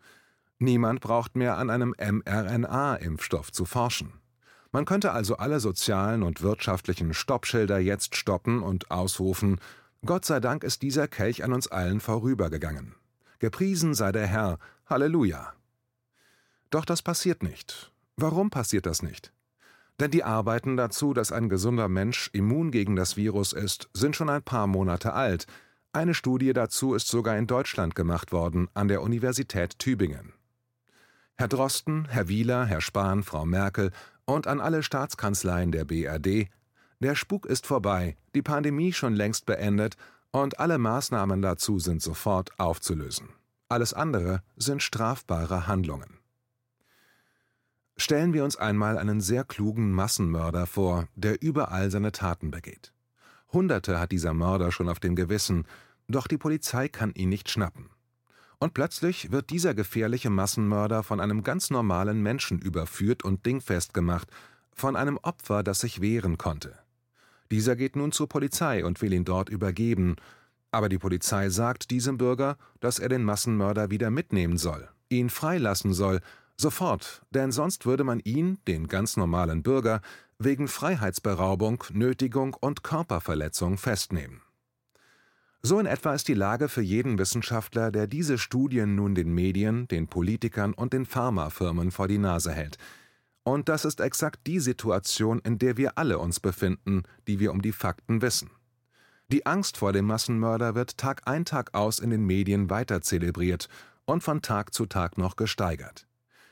Niemand 0.59 1.01
braucht 1.01 1.35
mehr 1.35 1.57
an 1.57 1.69
einem 1.69 1.93
mRNA-Impfstoff 1.97 3.51
zu 3.51 3.65
forschen. 3.65 4.13
Man 4.71 4.85
könnte 4.85 5.11
also 5.11 5.37
alle 5.37 5.59
sozialen 5.59 6.23
und 6.23 6.41
wirtschaftlichen 6.41 7.13
Stoppschilder 7.13 7.79
jetzt 7.79 8.15
stoppen 8.15 8.61
und 8.61 8.91
ausrufen, 8.91 9.59
Gott 10.05 10.25
sei 10.25 10.39
Dank 10.39 10.63
ist 10.63 10.83
dieser 10.83 11.07
Kelch 11.07 11.43
an 11.43 11.53
uns 11.53 11.67
allen 11.67 11.99
vorübergegangen. 11.99 12.95
Gepriesen 13.39 13.93
sei 13.93 14.11
der 14.11 14.27
Herr, 14.27 14.57
Halleluja. 14.87 15.53
Doch 16.69 16.85
das 16.85 17.01
passiert 17.01 17.43
nicht. 17.43 17.91
Warum 18.15 18.49
passiert 18.49 18.85
das 18.85 19.03
nicht? 19.03 19.31
Denn 19.99 20.11
die 20.11 20.23
Arbeiten 20.23 20.77
dazu, 20.77 21.13
dass 21.13 21.31
ein 21.31 21.49
gesunder 21.49 21.87
Mensch 21.87 22.29
immun 22.33 22.71
gegen 22.71 22.95
das 22.95 23.17
Virus 23.17 23.53
ist, 23.53 23.89
sind 23.93 24.15
schon 24.15 24.29
ein 24.29 24.43
paar 24.43 24.67
Monate 24.67 25.13
alt. 25.13 25.47
Eine 25.93 26.13
Studie 26.13 26.53
dazu 26.53 26.93
ist 26.93 27.07
sogar 27.07 27.37
in 27.37 27.47
Deutschland 27.47 27.95
gemacht 27.95 28.31
worden, 28.31 28.67
an 28.73 28.87
der 28.87 29.01
Universität 29.01 29.79
Tübingen. 29.79 30.33
Herr 31.35 31.47
Drosten, 31.47 32.07
Herr 32.09 32.27
Wieler, 32.27 32.65
Herr 32.65 32.81
Spahn, 32.81 33.23
Frau 33.23 33.45
Merkel 33.45 33.91
und 34.25 34.47
an 34.47 34.59
alle 34.59 34.83
Staatskanzleien 34.83 35.71
der 35.71 35.85
BRD, 35.85 36.49
der 36.99 37.15
Spuk 37.15 37.45
ist 37.45 37.67
vorbei, 37.67 38.17
die 38.33 38.41
Pandemie 38.41 38.91
schon 38.91 39.13
längst 39.13 39.45
beendet 39.45 39.95
und 40.31 40.59
alle 40.59 40.77
Maßnahmen 40.77 41.41
dazu 41.41 41.79
sind 41.79 42.01
sofort 42.01 42.59
aufzulösen. 42.59 43.29
Alles 43.69 43.93
andere 43.93 44.43
sind 44.55 44.81
strafbare 44.81 45.67
Handlungen. 45.67 46.19
Stellen 47.97 48.33
wir 48.33 48.43
uns 48.43 48.55
einmal 48.55 48.97
einen 48.97 49.21
sehr 49.21 49.43
klugen 49.43 49.91
Massenmörder 49.91 50.67
vor, 50.67 51.07
der 51.15 51.41
überall 51.41 51.89
seine 51.89 52.11
Taten 52.11 52.51
begeht. 52.51 52.93
Hunderte 53.51 53.99
hat 53.99 54.11
dieser 54.11 54.33
Mörder 54.33 54.71
schon 54.71 54.87
auf 54.87 54.99
dem 54.99 55.15
Gewissen, 55.15 55.65
doch 56.07 56.27
die 56.27 56.37
Polizei 56.37 56.87
kann 56.87 57.13
ihn 57.13 57.29
nicht 57.29 57.49
schnappen. 57.49 57.89
Und 58.59 58.73
plötzlich 58.73 59.31
wird 59.31 59.49
dieser 59.49 59.73
gefährliche 59.73 60.29
Massenmörder 60.29 61.03
von 61.03 61.19
einem 61.19 61.43
ganz 61.43 61.69
normalen 61.69 62.21
Menschen 62.21 62.59
überführt 62.59 63.23
und 63.23 63.45
dingfest 63.45 63.93
gemacht, 63.93 64.29
von 64.73 64.95
einem 64.95 65.17
Opfer, 65.17 65.63
das 65.63 65.79
sich 65.79 66.01
wehren 66.01 66.37
konnte. 66.37 66.77
Dieser 67.51 67.75
geht 67.75 67.95
nun 67.95 68.11
zur 68.11 68.27
Polizei 68.27 68.83
und 68.83 69.01
will 69.01 69.13
ihn 69.13 69.25
dort 69.25 69.49
übergeben, 69.49 70.15
aber 70.71 70.89
die 70.89 70.97
Polizei 70.97 71.49
sagt 71.49 71.91
diesem 71.91 72.17
Bürger, 72.17 72.57
dass 72.79 72.99
er 72.99 73.09
den 73.09 73.23
Massenmörder 73.23 73.89
wieder 73.89 74.11
mitnehmen 74.11 74.57
soll, 74.57 74.89
ihn 75.09 75.29
freilassen 75.29 75.93
soll, 75.93 76.19
sofort, 76.57 77.21
denn 77.31 77.51
sonst 77.51 77.85
würde 77.85 78.03
man 78.03 78.19
ihn, 78.19 78.57
den 78.67 78.87
ganz 78.87 79.15
normalen 79.15 79.63
Bürger, 79.63 80.01
wegen 80.39 80.67
Freiheitsberaubung, 80.67 81.83
Nötigung 81.93 82.53
und 82.53 82.83
Körperverletzung 82.83 83.77
festnehmen. 83.77 84.41
So 85.63 85.79
in 85.79 85.85
etwa 85.85 86.13
ist 86.13 86.27
die 86.27 86.33
Lage 86.33 86.69
für 86.69 86.81
jeden 86.81 87.17
Wissenschaftler, 87.17 87.91
der 87.91 88.07
diese 88.07 88.37
Studien 88.37 88.95
nun 88.95 89.15
den 89.15 89.33
Medien, 89.33 89.87
den 89.87 90.07
Politikern 90.07 90.73
und 90.73 90.93
den 90.93 91.05
Pharmafirmen 91.05 91.91
vor 91.91 92.07
die 92.07 92.19
Nase 92.19 92.51
hält. 92.51 92.77
Und 93.47 93.69
das 93.69 93.85
ist 93.85 94.01
exakt 94.01 94.45
die 94.45 94.59
Situation, 94.59 95.39
in 95.39 95.57
der 95.57 95.77
wir 95.77 95.97
alle 95.97 96.19
uns 96.19 96.41
befinden, 96.41 97.03
die 97.29 97.39
wir 97.39 97.53
um 97.53 97.61
die 97.61 97.71
Fakten 97.71 98.21
wissen. 98.21 98.49
Die 99.29 99.45
Angst 99.45 99.77
vor 99.77 99.93
dem 99.93 100.03
Massenmörder 100.03 100.75
wird 100.75 100.97
Tag 100.97 101.21
ein 101.23 101.45
Tag 101.45 101.73
aus 101.73 101.99
in 101.99 102.09
den 102.09 102.25
Medien 102.25 102.69
weiter 102.69 103.01
zelebriert 103.01 103.69
und 104.03 104.21
von 104.21 104.41
Tag 104.41 104.73
zu 104.73 104.85
Tag 104.85 105.17
noch 105.17 105.37
gesteigert. 105.37 106.07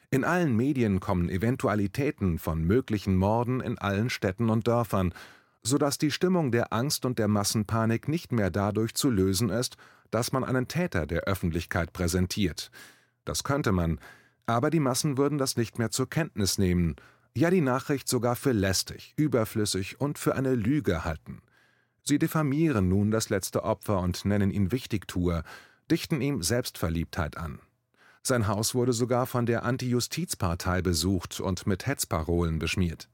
In 0.10 0.24
allen 0.24 0.56
Medien 0.56 1.02
kommen 1.02 1.28
Eventualitäten 1.28 2.40
von 2.40 2.64
möglichen 2.64 3.18
Morden 3.18 3.60
in 3.60 3.78
allen 3.78 4.10
Städten 4.10 4.50
und 4.50 4.66
Dörfern, 4.66 5.14
sodass 5.64 5.98
die 5.98 6.12
Stimmung 6.12 6.54
der 6.54 6.72
Angst 6.72 7.04
und 7.04 7.20
der 7.20 7.28
Massenpanik 7.28 8.08
nicht 8.08 8.32
mehr 8.32 8.52
dadurch 8.52 8.96
zu 8.96 9.10
lösen 9.10 9.50
ist, 9.50 9.76
dass 10.12 10.32
man 10.32 10.46
einen 10.46 10.70
Täter 10.70 11.06
der 11.06 11.24
Öffentlichkeit 11.24 11.92
präsentiert. 11.92 12.72
Das 13.26 13.44
könnte 13.44 13.74
man, 13.74 14.00
aber 14.46 14.70
die 14.70 14.80
Massen 14.80 15.18
würden 15.18 15.38
das 15.38 15.58
nicht 15.58 15.80
mehr 15.80 15.92
zur 15.92 16.10
Kenntnis 16.10 16.58
nehmen, 16.58 16.96
ja 17.36 17.50
die 17.50 17.62
Nachricht 17.62 18.08
sogar 18.08 18.36
für 18.36 18.52
lästig, 18.52 19.14
überflüssig 19.18 20.00
und 20.00 20.18
für 20.18 20.36
eine 20.36 20.56
Lüge 20.56 21.04
halten. 21.04 21.42
Sie 22.04 22.20
diffamieren 22.20 22.88
nun 22.88 23.12
das 23.12 23.30
letzte 23.30 23.64
Opfer 23.64 24.00
und 24.00 24.26
nennen 24.26 24.52
ihn 24.52 24.72
Wichtigtuer, 24.72 25.44
dichten 25.90 26.22
ihm 26.22 26.44
Selbstverliebtheit 26.44 27.38
an. 27.38 27.60
Sein 28.22 28.48
Haus 28.48 28.74
wurde 28.74 28.94
sogar 28.94 29.28
von 29.28 29.46
der 29.46 29.64
Anti-Justizpartei 29.64 30.82
besucht 30.82 31.40
und 31.40 31.68
mit 31.68 31.86
Hetzparolen 31.86 32.60
beschmiert. 32.60 33.10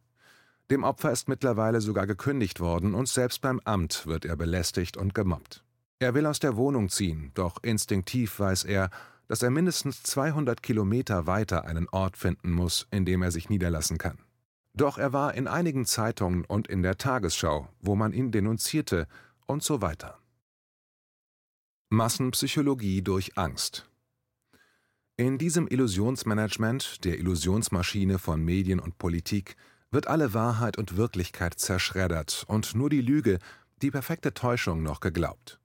Dem 0.70 0.86
Opfer 0.86 1.12
ist 1.12 1.28
mittlerweile 1.28 1.82
sogar 1.82 2.08
gekündigt 2.08 2.62
worden 2.62 2.94
und 2.94 3.10
selbst 3.10 3.42
beim 3.42 3.60
Amt 3.66 4.08
wird 4.08 4.24
er 4.24 4.38
belästigt 4.38 4.96
und 4.96 5.14
gemobbt. 5.14 5.64
Er 6.00 6.14
will 6.14 6.26
aus 6.26 6.40
der 6.40 6.56
Wohnung 6.56 6.90
ziehen, 6.90 7.32
doch 7.34 7.62
instinktiv 7.62 8.40
weiß 8.40 8.64
er, 8.64 8.90
dass 9.28 9.42
er 9.42 9.50
mindestens 9.50 10.04
200 10.04 10.62
Kilometer 10.62 11.28
weiter 11.28 11.66
einen 11.66 11.88
Ort 11.90 12.18
finden 12.18 12.52
muss, 12.52 12.88
in 12.92 13.06
dem 13.06 13.22
er 13.22 13.32
sich 13.32 13.50
niederlassen 13.50 13.98
kann. 13.98 14.20
Doch 14.74 14.98
er 14.98 15.14
war 15.14 15.34
in 15.34 15.48
einigen 15.48 15.86
Zeitungen 15.86 16.46
und 16.46 16.68
in 16.68 16.82
der 16.82 16.98
Tagesschau, 16.98 17.68
wo 17.82 17.96
man 17.96 18.14
ihn 18.14 18.32
denunzierte 18.32 19.08
und 19.46 19.64
so 19.64 19.82
weiter. 19.82 20.18
Massenpsychologie 21.90 23.02
durch 23.02 23.38
Angst 23.38 23.90
In 25.18 25.38
diesem 25.38 25.68
Illusionsmanagement, 25.68 27.04
der 27.04 27.20
Illusionsmaschine 27.20 28.18
von 28.18 28.42
Medien 28.44 28.80
und 28.80 28.98
Politik, 28.98 29.58
wird 29.92 30.08
alle 30.08 30.34
Wahrheit 30.34 30.78
und 30.78 30.96
Wirklichkeit 30.96 31.60
zerschreddert 31.60 32.46
und 32.48 32.76
nur 32.76 32.90
die 32.90 33.02
Lüge, 33.02 33.40
die 33.82 33.92
perfekte 33.92 34.34
Täuschung 34.34 34.84
noch 34.84 35.02
geglaubt. 35.02 35.61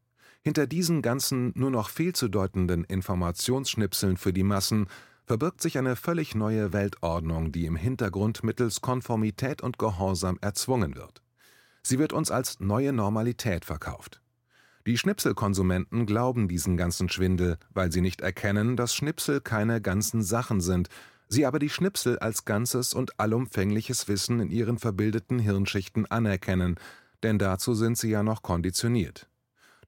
Hinter 0.47 0.69
diesen 0.69 1.03
ganzen 1.03 1.51
nur 1.57 1.73
noch 1.73 1.89
fehlzudeutenden 1.89 2.85
Informationsschnipseln 2.85 4.17
für 4.17 4.33
die 4.33 4.45
Massen 4.45 4.87
verbirgt 5.25 5.61
sich 5.61 5.77
eine 5.77 5.97
völlig 5.97 6.37
neue 6.37 6.73
Weltordnung, 6.73 7.51
die 7.51 7.67
im 7.67 7.75
Hintergrund 7.75 8.45
mittels 8.45 8.81
Konformität 8.81 9.61
und 9.61 9.77
Gehorsam 9.77 10.39
erzwungen 10.41 10.95
wird. 10.95 11.21
Sie 11.83 11.99
wird 11.99 12.13
uns 12.13 12.31
als 12.31 12.61
neue 12.61 12.93
Normalität 12.93 13.65
verkauft. 13.65 14.23
Die 14.87 14.97
Schnipselkonsumenten 14.97 16.07
glauben 16.07 16.47
diesen 16.47 16.77
ganzen 16.77 17.09
Schwindel, 17.09 17.59
weil 17.75 17.91
sie 17.91 18.01
nicht 18.01 18.21
erkennen, 18.21 18.77
dass 18.77 18.95
Schnipsel 18.95 19.41
keine 19.41 19.81
ganzen 19.81 20.23
Sachen 20.23 20.61
sind, 20.61 20.91
sie 21.27 21.45
aber 21.45 21.59
die 21.59 21.71
Schnipsel 21.71 22.21
als 22.21 22.45
ganzes 22.45 22.95
und 22.95 23.19
allumfängliches 23.19 24.07
Wissen 24.07 24.39
in 24.39 24.53
ihren 24.53 24.79
verbildeten 24.79 25.41
Hirnschichten 25.41 26.07
anerkennen, 26.07 26.77
denn 27.25 27.37
dazu 27.37 27.75
sind 27.75 27.99
sie 27.99 28.11
ja 28.11 28.23
noch 28.23 28.43
konditioniert. 28.43 29.29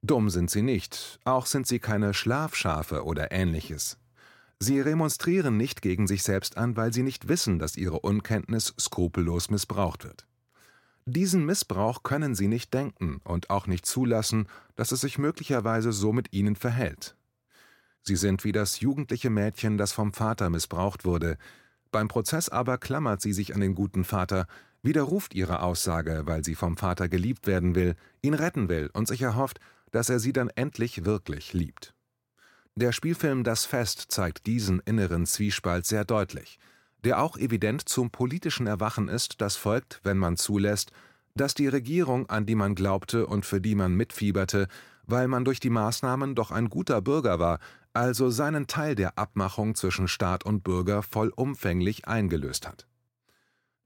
Dumm 0.01 0.29
sind 0.29 0.49
sie 0.49 0.61
nicht, 0.61 1.19
auch 1.25 1.45
sind 1.45 1.67
sie 1.67 1.79
keine 1.79 2.13
Schlafschafe 2.13 3.03
oder 3.03 3.31
ähnliches. 3.31 3.97
Sie 4.59 4.79
remonstrieren 4.79 5.57
nicht 5.57 5.81
gegen 5.81 6.07
sich 6.07 6.23
selbst 6.23 6.57
an, 6.57 6.75
weil 6.75 6.93
sie 6.93 7.03
nicht 7.03 7.27
wissen, 7.27 7.59
dass 7.59 7.77
ihre 7.77 7.99
Unkenntnis 7.99 8.73
skrupellos 8.79 9.49
missbraucht 9.49 10.03
wird. 10.03 10.25
Diesen 11.05 11.45
Missbrauch 11.45 12.03
können 12.03 12.35
sie 12.35 12.47
nicht 12.47 12.73
denken 12.73 13.19
und 13.23 13.49
auch 13.49 13.67
nicht 13.67 13.85
zulassen, 13.85 14.47
dass 14.75 14.91
es 14.91 15.01
sich 15.01 15.17
möglicherweise 15.17 15.91
so 15.91 16.13
mit 16.13 16.33
ihnen 16.33 16.55
verhält. 16.55 17.15
Sie 18.03 18.15
sind 18.15 18.43
wie 18.43 18.51
das 18.51 18.79
jugendliche 18.79 19.29
Mädchen, 19.29 19.77
das 19.77 19.91
vom 19.91 20.13
Vater 20.13 20.49
missbraucht 20.49 21.05
wurde. 21.05 21.37
Beim 21.91 22.07
Prozess 22.07 22.49
aber 22.49 22.77
klammert 22.77 23.21
sie 23.21 23.33
sich 23.33 23.55
an 23.55 23.61
den 23.61 23.75
guten 23.75 24.03
Vater, 24.03 24.45
widerruft 24.81 25.33
ihre 25.33 25.61
Aussage, 25.61 26.23
weil 26.25 26.43
sie 26.43 26.55
vom 26.55 26.77
Vater 26.77 27.09
geliebt 27.09 27.47
werden 27.47 27.75
will, 27.75 27.95
ihn 28.21 28.33
retten 28.33 28.69
will 28.69 28.89
und 28.93 29.07
sich 29.07 29.21
erhofft, 29.21 29.59
dass 29.91 30.09
er 30.09 30.19
sie 30.19 30.33
dann 30.33 30.49
endlich 30.49 31.05
wirklich 31.05 31.53
liebt. 31.53 31.93
Der 32.75 32.91
Spielfilm 32.91 33.43
Das 33.43 33.65
Fest 33.65 34.05
zeigt 34.09 34.45
diesen 34.45 34.79
inneren 34.79 35.25
Zwiespalt 35.25 35.85
sehr 35.85 36.05
deutlich, 36.05 36.59
der 37.03 37.21
auch 37.21 37.37
evident 37.37 37.87
zum 37.87 38.09
politischen 38.09 38.67
Erwachen 38.67 39.07
ist, 39.07 39.41
das 39.41 39.55
folgt, 39.55 39.99
wenn 40.03 40.17
man 40.17 40.37
zulässt, 40.37 40.91
dass 41.35 41.53
die 41.53 41.67
Regierung, 41.67 42.29
an 42.29 42.45
die 42.45 42.55
man 42.55 42.75
glaubte 42.75 43.25
und 43.25 43.45
für 43.45 43.61
die 43.61 43.75
man 43.75 43.95
mitfieberte, 43.95 44.67
weil 45.05 45.27
man 45.27 45.45
durch 45.45 45.59
die 45.59 45.69
Maßnahmen 45.69 46.35
doch 46.35 46.51
ein 46.51 46.69
guter 46.69 47.01
Bürger 47.01 47.39
war, 47.39 47.59
also 47.93 48.29
seinen 48.29 48.67
Teil 48.67 48.95
der 48.95 49.17
Abmachung 49.17 49.75
zwischen 49.75 50.07
Staat 50.07 50.45
und 50.45 50.63
Bürger 50.63 51.01
vollumfänglich 51.01 52.07
eingelöst 52.07 52.67
hat. 52.67 52.88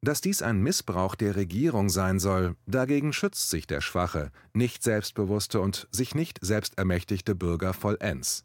Dass 0.03 0.19
dies 0.19 0.41
ein 0.41 0.61
Missbrauch 0.61 1.15
der 1.15 1.37
Regierung 1.37 1.87
sein 1.87 2.19
soll, 2.19 2.57
dagegen 2.67 3.13
schützt 3.13 3.49
sich 3.49 3.67
der 3.67 3.79
schwache, 3.79 4.31
nicht 4.51 4.83
selbstbewusste 4.83 5.61
und 5.61 5.87
sich 5.91 6.13
nicht 6.13 6.39
selbstermächtigte 6.41 7.35
Bürger 7.35 7.71
vollends. 7.71 8.43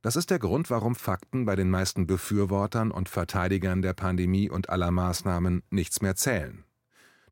Das 0.00 0.16
ist 0.16 0.30
der 0.30 0.38
Grund, 0.38 0.70
warum 0.70 0.94
Fakten 0.94 1.44
bei 1.44 1.54
den 1.54 1.68
meisten 1.68 2.06
Befürwortern 2.06 2.90
und 2.90 3.10
Verteidigern 3.10 3.82
der 3.82 3.92
Pandemie 3.92 4.48
und 4.48 4.70
aller 4.70 4.90
Maßnahmen 4.90 5.62
nichts 5.68 6.00
mehr 6.00 6.16
zählen. 6.16 6.64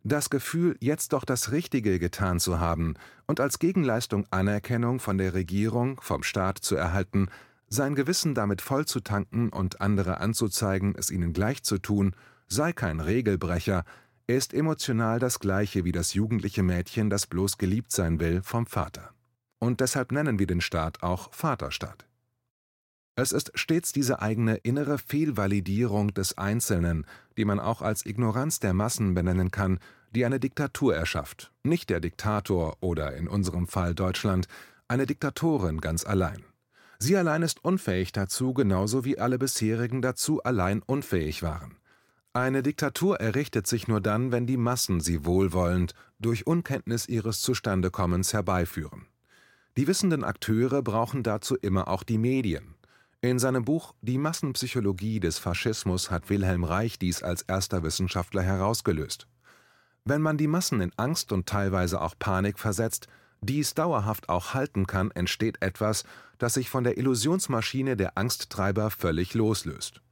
Das 0.03 0.29
Gefühl, 0.29 0.77
jetzt 0.81 1.15
doch 1.15 1.25
das 1.25 1.51
Richtige 1.51 1.99
getan 1.99 2.41
zu 2.41 2.61
haben 2.61 2.97
und 3.27 3.41
als 3.41 3.59
Gegenleistung 3.59 4.27
Anerkennung 4.31 5.01
von 5.01 5.17
der 5.17 5.33
Regierung, 5.33 5.99
vom 6.03 6.23
Staat 6.23 6.59
zu 6.59 6.77
erhalten, 6.77 7.31
sein 7.71 7.95
Gewissen 7.95 8.35
damit 8.35 8.61
voll 8.61 8.85
zu 8.85 9.01
tanken 9.01 9.49
und 9.49 9.81
andere 9.81 10.21
anzuzeigen, 10.21 10.95
es 10.99 11.11
ihnen 11.11 11.33
gleich 11.33 11.63
zu 11.63 11.79
tun, 11.79 12.15
sei 12.49 12.73
kein 12.73 13.01
Regelbrecher, 13.01 13.85
er 14.27 14.37
ist 14.37 14.55
emotional 14.55 15.19
das 15.19 15.39
gleiche 15.39 15.85
wie 15.85 15.93
das 15.93 16.15
jugendliche 16.15 16.63
Mädchen, 16.63 17.11
das 17.11 17.27
bloß 17.27 17.59
geliebt 17.59 17.93
sein 17.93 18.21
will 18.21 18.43
vom 18.43 18.67
Vater. 18.67 19.11
Und 19.59 19.81
deshalb 19.81 20.13
nennen 20.13 20.39
wir 20.39 20.47
den 20.47 20.61
Staat 20.61 21.03
auch 21.03 21.33
Vaterstaat. 21.33 22.07
Es 23.17 23.33
ist 23.33 23.53
stets 23.55 23.93
diese 23.93 24.21
eigene 24.21 24.57
innere 24.57 24.99
Fehlvalidierung 24.99 26.13
des 26.15 26.37
Einzelnen, 26.37 27.07
die 27.37 27.45
man 27.45 27.61
auch 27.61 27.81
als 27.81 28.05
Ignoranz 28.05 28.59
der 28.61 28.73
Massen 28.73 29.15
benennen 29.15 29.51
kann, 29.51 29.79
die 30.11 30.25
eine 30.25 30.41
Diktatur 30.41 30.97
erschafft, 30.97 31.53
nicht 31.63 31.91
der 31.91 32.01
Diktator 32.01 32.77
oder 32.81 33.15
in 33.17 33.29
unserem 33.29 33.69
Fall 33.69 33.95
Deutschland, 33.95 34.49
eine 34.89 35.07
Diktatorin 35.07 35.81
ganz 35.81 36.05
allein. 36.05 36.45
Sie 36.99 37.17
allein 37.17 37.43
ist 37.43 37.65
unfähig 37.65 38.13
dazu, 38.13 38.55
genauso 38.55 39.05
wie 39.05 39.19
alle 39.19 39.39
bisherigen 39.39 40.03
dazu 40.03 40.43
allein 40.43 40.83
unfähig 40.83 41.43
waren. 41.43 41.77
Eine 42.35 42.63
Diktatur 42.63 43.21
errichtet 43.21 43.67
sich 43.67 43.89
nur 43.89 44.03
dann, 44.03 44.31
wenn 44.33 44.47
die 44.47 44.59
Massen 44.59 45.01
sie 45.01 45.25
wohlwollend 45.25 45.95
durch 46.19 46.47
Unkenntnis 46.47 47.09
ihres 47.09 47.41
Zustandekommens 47.41 48.33
herbeiführen. 48.33 49.07
Die 49.77 49.87
wissenden 49.87 50.25
Akteure 50.25 50.83
brauchen 50.83 51.23
dazu 51.23 51.57
immer 51.57 51.89
auch 51.89 52.03
die 52.03 52.19
Medien, 52.19 52.75
in 53.25 53.39
seinem 53.39 53.65
Buch 53.65 53.95
Die 54.03 54.19
Massenpsychologie 54.19 55.19
des 55.19 55.39
Faschismus 55.39 56.11
hat 56.11 56.29
Wilhelm 56.29 56.63
Reich 56.63 56.99
dies 56.99 57.23
als 57.23 57.41
erster 57.41 57.83
Wissenschaftler 57.83 58.43
herausgelöst. 58.43 59.27
Wenn 60.05 60.21
man 60.21 60.37
die 60.37 60.47
Massen 60.47 60.83
in 60.83 60.93
Angst 60.99 61.33
und 61.33 61.47
teilweise 61.47 62.03
auch 62.03 62.17
Panik 62.19 62.59
versetzt, 62.59 63.09
dies 63.41 63.73
dauerhaft 63.73 64.29
auch 64.29 64.53
halten 64.53 64.87
kann, 64.87 65.11
entsteht 65.11 65.63
etwas, 65.63 66.05
das 66.37 66.53
sich 66.53 66.69
von 66.69 66.85
der 66.85 66.99
Illusionsmaschine 66.99 67.97
der 67.97 68.19
Angsttreiber 68.19 68.91
völlig 68.91 69.33
loslöst. 69.33 70.03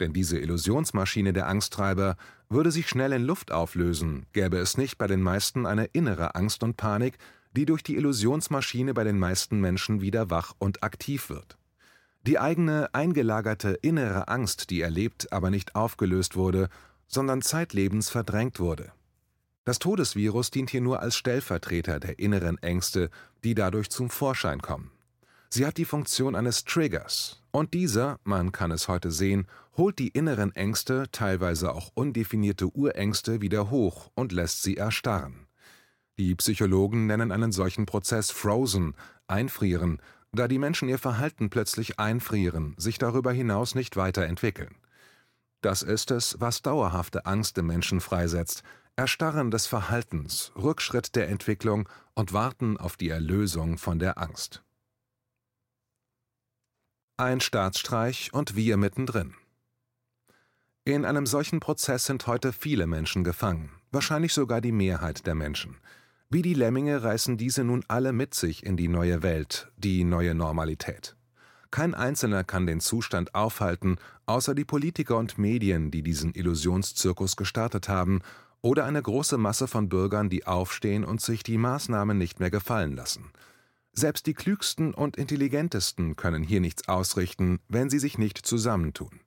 Denn 0.00 0.14
diese 0.14 0.38
Illusionsmaschine 0.38 1.32
der 1.32 1.46
Angsttreiber 1.46 2.16
würde 2.48 2.72
sich 2.72 2.88
schnell 2.88 3.12
in 3.12 3.22
Luft 3.22 3.52
auflösen, 3.52 4.26
gäbe 4.32 4.56
es 4.56 4.78
nicht 4.78 4.98
bei 4.98 5.06
den 5.06 5.22
meisten 5.22 5.66
eine 5.66 5.84
innere 5.84 6.34
Angst 6.34 6.62
und 6.62 6.76
Panik, 6.76 7.18
die 7.52 7.66
durch 7.66 7.82
die 7.82 7.96
Illusionsmaschine 7.96 8.94
bei 8.94 9.04
den 9.04 9.18
meisten 9.18 9.60
Menschen 9.60 10.00
wieder 10.00 10.30
wach 10.30 10.54
und 10.58 10.82
aktiv 10.82 11.28
wird. 11.28 11.58
Die 12.26 12.38
eigene 12.38 12.92
eingelagerte 12.94 13.70
innere 13.82 14.28
Angst, 14.28 14.70
die 14.70 14.80
erlebt, 14.80 15.32
aber 15.32 15.50
nicht 15.50 15.74
aufgelöst 15.74 16.36
wurde, 16.36 16.68
sondern 17.06 17.42
zeitlebens 17.42 18.08
verdrängt 18.10 18.60
wurde. 18.60 18.92
Das 19.64 19.78
Todesvirus 19.78 20.50
dient 20.50 20.70
hier 20.70 20.80
nur 20.80 21.00
als 21.00 21.16
Stellvertreter 21.16 22.00
der 22.00 22.18
inneren 22.18 22.58
Ängste, 22.58 23.10
die 23.44 23.54
dadurch 23.54 23.90
zum 23.90 24.10
Vorschein 24.10 24.62
kommen. 24.62 24.90
Sie 25.50 25.66
hat 25.66 25.76
die 25.76 25.84
Funktion 25.84 26.34
eines 26.34 26.64
Triggers, 26.64 27.39
und 27.52 27.74
dieser, 27.74 28.18
man 28.24 28.52
kann 28.52 28.70
es 28.70 28.88
heute 28.88 29.10
sehen, 29.10 29.46
holt 29.76 29.98
die 29.98 30.08
inneren 30.08 30.54
Ängste, 30.54 31.06
teilweise 31.12 31.74
auch 31.74 31.90
undefinierte 31.94 32.66
Urängste, 32.66 33.40
wieder 33.40 33.70
hoch 33.70 34.10
und 34.14 34.32
lässt 34.32 34.62
sie 34.62 34.76
erstarren. 34.76 35.46
Die 36.18 36.34
Psychologen 36.34 37.06
nennen 37.06 37.32
einen 37.32 37.52
solchen 37.52 37.86
Prozess 37.86 38.30
Frozen, 38.30 38.94
Einfrieren, 39.26 40.00
da 40.32 40.48
die 40.48 40.58
Menschen 40.58 40.88
ihr 40.88 40.98
Verhalten 40.98 41.50
plötzlich 41.50 41.98
einfrieren, 41.98 42.74
sich 42.76 42.98
darüber 42.98 43.32
hinaus 43.32 43.74
nicht 43.74 43.96
weiterentwickeln. 43.96 44.76
Das 45.60 45.82
ist 45.82 46.10
es, 46.10 46.36
was 46.40 46.62
dauerhafte 46.62 47.26
Angst 47.26 47.58
im 47.58 47.66
Menschen 47.66 48.00
freisetzt, 48.00 48.62
Erstarren 48.96 49.50
des 49.50 49.66
Verhaltens, 49.66 50.52
Rückschritt 50.56 51.16
der 51.16 51.28
Entwicklung 51.28 51.88
und 52.14 52.32
Warten 52.32 52.76
auf 52.76 52.96
die 52.96 53.08
Erlösung 53.08 53.78
von 53.78 53.98
der 53.98 54.18
Angst. 54.18 54.62
Ein 57.20 57.40
Staatsstreich 57.40 58.32
und 58.32 58.56
wir 58.56 58.78
mittendrin. 58.78 59.34
In 60.86 61.04
einem 61.04 61.26
solchen 61.26 61.60
Prozess 61.60 62.06
sind 62.06 62.26
heute 62.26 62.50
viele 62.50 62.86
Menschen 62.86 63.24
gefangen, 63.24 63.68
wahrscheinlich 63.90 64.32
sogar 64.32 64.62
die 64.62 64.72
Mehrheit 64.72 65.26
der 65.26 65.34
Menschen. 65.34 65.76
Wie 66.30 66.40
die 66.40 66.54
Lemminge 66.54 67.02
reißen 67.02 67.36
diese 67.36 67.62
nun 67.62 67.84
alle 67.88 68.14
mit 68.14 68.32
sich 68.32 68.64
in 68.64 68.78
die 68.78 68.88
neue 68.88 69.22
Welt, 69.22 69.70
die 69.76 70.02
neue 70.02 70.34
Normalität. 70.34 71.14
Kein 71.70 71.94
Einzelner 71.94 72.42
kann 72.42 72.66
den 72.66 72.80
Zustand 72.80 73.34
aufhalten, 73.34 73.98
außer 74.24 74.54
die 74.54 74.64
Politiker 74.64 75.18
und 75.18 75.36
Medien, 75.36 75.90
die 75.90 76.02
diesen 76.02 76.32
Illusionszirkus 76.32 77.36
gestartet 77.36 77.90
haben, 77.90 78.22
oder 78.62 78.86
eine 78.86 79.02
große 79.02 79.36
Masse 79.36 79.68
von 79.68 79.90
Bürgern, 79.90 80.30
die 80.30 80.46
aufstehen 80.46 81.04
und 81.04 81.20
sich 81.20 81.42
die 81.42 81.58
Maßnahmen 81.58 82.16
nicht 82.16 82.40
mehr 82.40 82.50
gefallen 82.50 82.96
lassen. 82.96 83.30
Selbst 83.92 84.26
die 84.26 84.34
klügsten 84.34 84.94
und 84.94 85.16
intelligentesten 85.16 86.16
können 86.16 86.42
hier 86.42 86.60
nichts 86.60 86.88
ausrichten, 86.88 87.60
wenn 87.68 87.90
sie 87.90 87.98
sich 87.98 88.18
nicht 88.18 88.38
zusammentun. 88.38 89.20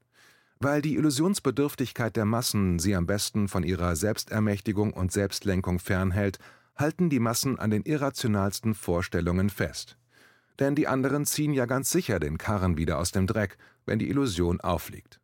Weil 0.59 0.81
die 0.81 0.95
Illusionsbedürftigkeit 0.95 2.15
der 2.15 2.25
Massen 2.25 2.79
sie 2.79 2.95
am 2.95 3.05
besten 3.05 3.47
von 3.49 3.63
ihrer 3.63 3.95
Selbstermächtigung 3.95 4.93
und 4.93 5.11
Selbstlenkung 5.11 5.79
fernhält, 5.79 6.39
halten 6.75 7.09
die 7.09 7.19
Massen 7.19 7.59
an 7.59 7.69
den 7.69 7.83
irrationalsten 7.83 8.73
Vorstellungen 8.73 9.49
fest. 9.49 9.97
Denn 10.59 10.75
die 10.75 10.87
anderen 10.87 11.25
ziehen 11.25 11.53
ja 11.53 11.65
ganz 11.65 11.91
sicher 11.91 12.19
den 12.19 12.37
Karren 12.37 12.77
wieder 12.77 12.99
aus 12.99 13.11
dem 13.11 13.27
Dreck, 13.27 13.57
wenn 13.85 13.99
die 13.99 14.09
Illusion 14.09 14.61
aufliegt. 14.61 15.19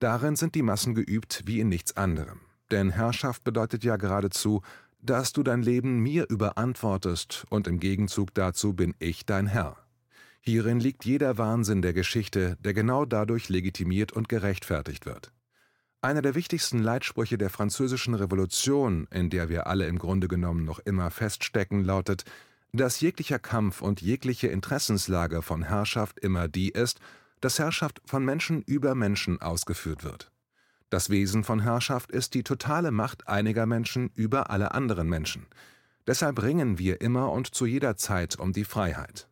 Darin 0.00 0.34
sind 0.34 0.54
die 0.54 0.62
Massen 0.62 0.94
geübt 0.94 1.42
wie 1.46 1.60
in 1.60 1.68
nichts 1.68 1.96
anderem. 1.96 2.40
Denn 2.70 2.90
Herrschaft 2.90 3.44
bedeutet 3.44 3.84
ja 3.84 3.96
geradezu, 3.96 4.62
dass 5.02 5.32
du 5.32 5.42
dein 5.42 5.62
Leben 5.62 5.98
mir 5.98 6.26
überantwortest 6.28 7.44
und 7.50 7.66
im 7.66 7.80
Gegenzug 7.80 8.32
dazu 8.34 8.72
bin 8.72 8.94
ich 8.98 9.26
dein 9.26 9.46
Herr. 9.46 9.76
Hierin 10.40 10.80
liegt 10.80 11.04
jeder 11.04 11.38
Wahnsinn 11.38 11.82
der 11.82 11.92
Geschichte, 11.92 12.56
der 12.60 12.72
genau 12.74 13.04
dadurch 13.04 13.48
legitimiert 13.48 14.12
und 14.12 14.28
gerechtfertigt 14.28 15.06
wird. 15.06 15.32
Einer 16.00 16.22
der 16.22 16.34
wichtigsten 16.34 16.80
Leitsprüche 16.80 17.38
der 17.38 17.48
Französischen 17.48 18.14
Revolution, 18.14 19.06
in 19.12 19.30
der 19.30 19.48
wir 19.48 19.68
alle 19.68 19.86
im 19.86 20.00
Grunde 20.00 20.26
genommen 20.26 20.64
noch 20.64 20.80
immer 20.80 21.12
feststecken, 21.12 21.84
lautet, 21.84 22.24
dass 22.72 23.00
jeglicher 23.00 23.38
Kampf 23.38 23.82
und 23.82 24.02
jegliche 24.02 24.48
Interessenslage 24.48 25.42
von 25.42 25.62
Herrschaft 25.62 26.18
immer 26.18 26.48
die 26.48 26.70
ist, 26.70 26.98
dass 27.40 27.60
Herrschaft 27.60 28.00
von 28.04 28.24
Menschen 28.24 28.62
über 28.62 28.96
Menschen 28.96 29.40
ausgeführt 29.40 30.02
wird. 30.02 30.31
Das 30.92 31.08
Wesen 31.08 31.42
von 31.42 31.60
Herrschaft 31.60 32.12
ist 32.12 32.34
die 32.34 32.42
totale 32.42 32.90
Macht 32.90 33.26
einiger 33.26 33.64
Menschen 33.64 34.10
über 34.14 34.50
alle 34.50 34.72
anderen 34.72 35.08
Menschen. 35.08 35.46
Deshalb 36.06 36.42
ringen 36.42 36.78
wir 36.78 37.00
immer 37.00 37.32
und 37.32 37.54
zu 37.54 37.64
jeder 37.64 37.96
Zeit 37.96 38.36
um 38.38 38.52
die 38.52 38.64
Freiheit. 38.64 39.26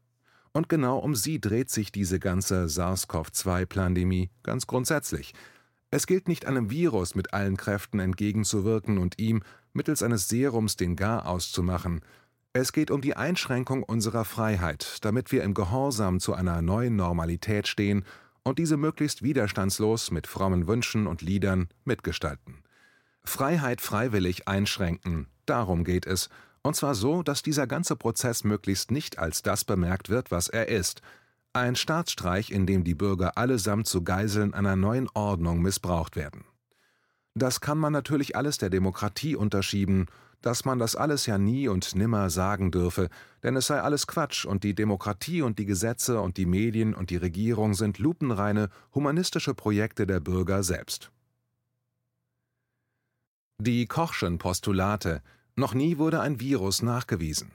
Und 0.52 0.70
genau 0.70 0.98
um 0.98 1.14
sie 1.14 1.38
dreht 1.38 1.68
sich 1.68 1.92
diese 1.92 2.18
ganze 2.18 2.68
SARS-CoV-2-Pandemie 2.68 4.30
ganz 4.42 4.66
grundsätzlich– 4.66 5.34
es 5.92 6.06
gilt 6.06 6.28
nicht 6.28 6.46
einem 6.46 6.70
Virus 6.70 7.16
mit 7.16 7.34
allen 7.34 7.56
Kräften 7.56 7.98
entgegenzuwirken 7.98 8.98
und 8.98 9.18
ihm 9.18 9.42
mittels 9.72 10.04
eines 10.04 10.28
Serums 10.28 10.76
den 10.76 10.94
Gar 10.94 11.26
auszumachen. 11.26 12.02
Es 12.52 12.72
geht 12.72 12.92
um 12.92 13.00
die 13.00 13.16
Einschränkung 13.16 13.82
unserer 13.82 14.24
Freiheit, 14.24 14.98
damit 15.02 15.32
wir 15.32 15.42
im 15.42 15.52
Gehorsam 15.52 16.20
zu 16.20 16.32
einer 16.32 16.62
neuen 16.62 16.94
Normalität 16.94 17.66
stehen 17.66 18.04
und 18.50 18.58
diese 18.58 18.76
möglichst 18.76 19.22
widerstandslos 19.22 20.10
mit 20.10 20.26
frommen 20.26 20.66
Wünschen 20.66 21.06
und 21.06 21.22
Liedern 21.22 21.68
mitgestalten. 21.84 22.64
Freiheit 23.22 23.80
freiwillig 23.80 24.48
einschränken, 24.48 25.28
darum 25.46 25.84
geht 25.84 26.04
es, 26.04 26.30
und 26.62 26.74
zwar 26.74 26.96
so, 26.96 27.22
dass 27.22 27.44
dieser 27.44 27.68
ganze 27.68 27.94
Prozess 27.94 28.42
möglichst 28.42 28.90
nicht 28.90 29.20
als 29.20 29.42
das 29.42 29.64
bemerkt 29.64 30.08
wird, 30.08 30.32
was 30.32 30.48
er 30.48 30.66
ist, 30.66 31.00
ein 31.52 31.76
Staatsstreich, 31.76 32.50
in 32.50 32.66
dem 32.66 32.82
die 32.82 32.96
Bürger 32.96 33.38
allesamt 33.38 33.86
zu 33.86 34.02
Geiseln 34.02 34.52
einer 34.52 34.74
neuen 34.74 35.08
Ordnung 35.14 35.62
missbraucht 35.62 36.16
werden. 36.16 36.44
Das 37.36 37.60
kann 37.60 37.78
man 37.78 37.92
natürlich 37.92 38.34
alles 38.34 38.58
der 38.58 38.70
Demokratie 38.70 39.36
unterschieben, 39.36 40.06
dass 40.42 40.64
man 40.64 40.78
das 40.78 40.96
alles 40.96 41.26
ja 41.26 41.38
nie 41.38 41.68
und 41.68 41.94
nimmer 41.94 42.30
sagen 42.30 42.70
dürfe, 42.70 43.08
denn 43.42 43.56
es 43.56 43.66
sei 43.66 43.80
alles 43.80 44.06
Quatsch 44.06 44.44
und 44.44 44.64
die 44.64 44.74
Demokratie 44.74 45.42
und 45.42 45.58
die 45.58 45.66
Gesetze 45.66 46.20
und 46.20 46.36
die 46.36 46.46
Medien 46.46 46.94
und 46.94 47.10
die 47.10 47.16
Regierung 47.16 47.74
sind 47.74 47.98
lupenreine 47.98 48.68
humanistische 48.94 49.54
Projekte 49.54 50.06
der 50.06 50.20
Bürger 50.20 50.62
selbst. 50.62 51.10
Die 53.58 53.86
Kochschen 53.86 54.38
Postulate 54.38 55.22
Noch 55.54 55.74
nie 55.74 55.98
wurde 55.98 56.20
ein 56.20 56.40
Virus 56.40 56.82
nachgewiesen. 56.82 57.50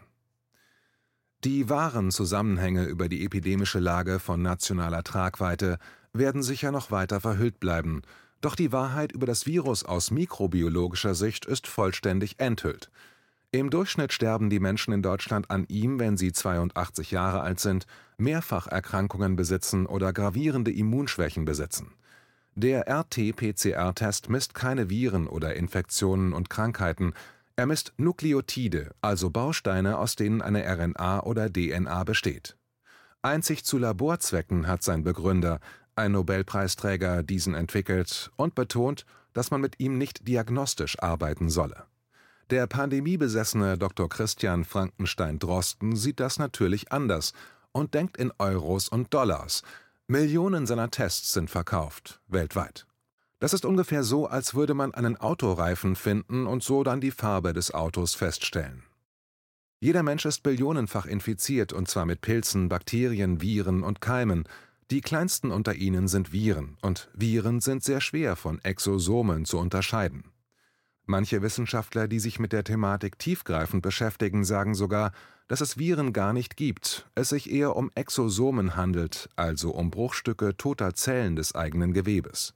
Die 1.44 1.70
wahren 1.70 2.12
Zusammenhänge 2.12 2.86
über 2.86 3.10
die 3.10 3.26
epidemische 3.26 3.80
Lage 3.80 4.20
von 4.20 4.42
nationaler 4.42 5.04
Tragweite 5.04 5.78
werden 6.14 6.44
sicher 6.44 6.72
noch 6.72 6.92
weiter 6.92 7.22
verhüllt 7.22 7.60
bleiben, 7.60 8.02
doch 8.42 8.56
die 8.56 8.72
Wahrheit 8.72 9.12
über 9.12 9.26
das 9.26 9.46
Virus 9.46 9.84
aus 9.84 10.12
mikrobiologischer 10.12 11.16
Sicht 11.16 11.46
ist 11.46 11.68
vollständig 11.68 12.40
enthüllt. 12.40 12.92
Im 13.52 13.70
Durchschnitt 13.70 14.12
sterben 14.12 14.50
die 14.50 14.60
Menschen 14.60 14.94
in 14.94 15.02
Deutschland 15.02 15.50
an 15.50 15.66
ihm, 15.70 16.00
wenn 16.00 16.18
sie 16.18 16.34
82 16.34 17.12
Jahre 17.12 17.42
alt 17.42 17.60
sind, 17.60 17.88
Mehrfacherkrankungen 18.18 19.36
besitzen 19.36 19.86
oder 19.86 20.12
gravierende 20.12 20.72
Immunschwächen 20.72 21.46
besitzen. 21.46 21.94
Der 22.56 22.88
RT-PCR-Test 22.90 24.30
misst 24.30 24.54
keine 24.54 24.90
Viren 24.90 25.28
oder 25.28 25.56
Infektionen 25.56 26.34
und 26.34 26.50
Krankheiten, 26.50 27.14
er 27.58 27.66
misst 27.66 27.94
Nukleotide, 27.98 28.94
also 29.02 29.30
Bausteine, 29.30 29.98
aus 29.98 30.16
denen 30.16 30.42
eine 30.42 30.66
RNA 30.66 31.24
oder 31.24 31.52
DNA 31.52 32.04
besteht. 32.04 32.58
Einzig 33.22 33.64
zu 33.64 33.78
Laborzwecken 33.78 34.68
hat 34.68 34.84
sein 34.84 35.04
Begründer, 35.04 35.60
ein 35.96 36.12
Nobelpreisträger, 36.12 37.24
diesen 37.24 37.54
entwickelt 37.54 38.32
und 38.36 38.56
betont, 38.56 39.06
dass 39.34 39.52
man 39.52 39.62
mit 39.62 39.80
ihm 39.80 39.98
nicht 39.98 40.28
diagnostisch 40.28 41.00
arbeiten 41.00 41.50
solle. 41.50 41.86
Der 42.50 42.68
pandemiebesessene 42.68 43.78
Dr. 43.78 44.08
Christian 44.08 44.66
Frankenstein-Drosten 44.66 45.96
sieht 45.96 46.20
das 46.20 46.38
natürlich 46.38 46.92
anders 46.92 47.34
und 47.72 47.94
denkt 47.94 48.18
in 48.18 48.32
Euros 48.38 48.88
und 48.88 49.14
Dollars. 49.14 49.64
Millionen 50.08 50.68
seiner 50.68 50.92
Tests 50.92 51.34
sind 51.34 51.50
verkauft, 51.50 52.22
weltweit. 52.28 52.86
Das 53.40 53.54
ist 53.54 53.66
ungefähr 53.66 54.04
so, 54.04 54.28
als 54.28 54.54
würde 54.54 54.74
man 54.74 54.94
einen 54.94 55.18
Autoreifen 55.18 55.96
finden 55.96 56.48
und 56.48 56.64
so 56.64 56.84
dann 56.84 57.02
die 57.02 57.12
Farbe 57.12 57.54
des 57.54 57.74
Autos 57.74 58.16
feststellen. 58.16 58.84
Jeder 59.80 60.04
Mensch 60.04 60.26
ist 60.26 60.42
billionenfach 60.42 61.06
infiziert, 61.06 61.74
und 61.74 61.88
zwar 61.88 62.06
mit 62.06 62.22
Pilzen, 62.22 62.70
Bakterien, 62.70 63.42
Viren 63.42 63.84
und 63.84 64.02
Keimen. 64.02 64.48
Die 64.92 65.02
kleinsten 65.02 65.52
unter 65.52 65.74
ihnen 65.74 66.08
sind 66.08 66.32
Viren, 66.32 66.78
und 66.82 67.10
Viren 67.14 67.60
sind 67.60 67.84
sehr 67.84 68.02
schwer 68.02 68.36
von 68.36 68.64
Exosomen 68.64 69.46
zu 69.46 69.58
unterscheiden. 69.58 70.26
Manche 71.08 71.42
Wissenschaftler, 71.42 72.08
die 72.08 72.20
sich 72.20 72.40
mit 72.40 72.52
der 72.52 72.64
Thematik 72.64 73.18
tiefgreifend 73.18 73.82
beschäftigen, 73.82 74.44
sagen 74.44 74.76
sogar, 74.76 75.12
dass 75.48 75.62
es 75.62 75.78
Viren 75.78 76.14
gar 76.14 76.34
nicht 76.34 76.56
gibt, 76.56 77.10
es 77.16 77.30
sich 77.30 77.52
eher 77.52 77.76
um 77.76 77.92
Exosomen 77.96 78.76
handelt, 78.76 79.30
also 79.36 79.72
um 79.72 79.90
Bruchstücke 79.90 80.56
toter 80.58 80.94
Zellen 80.94 81.36
des 81.36 81.56
eigenen 81.56 81.94
Gewebes. 81.94 82.54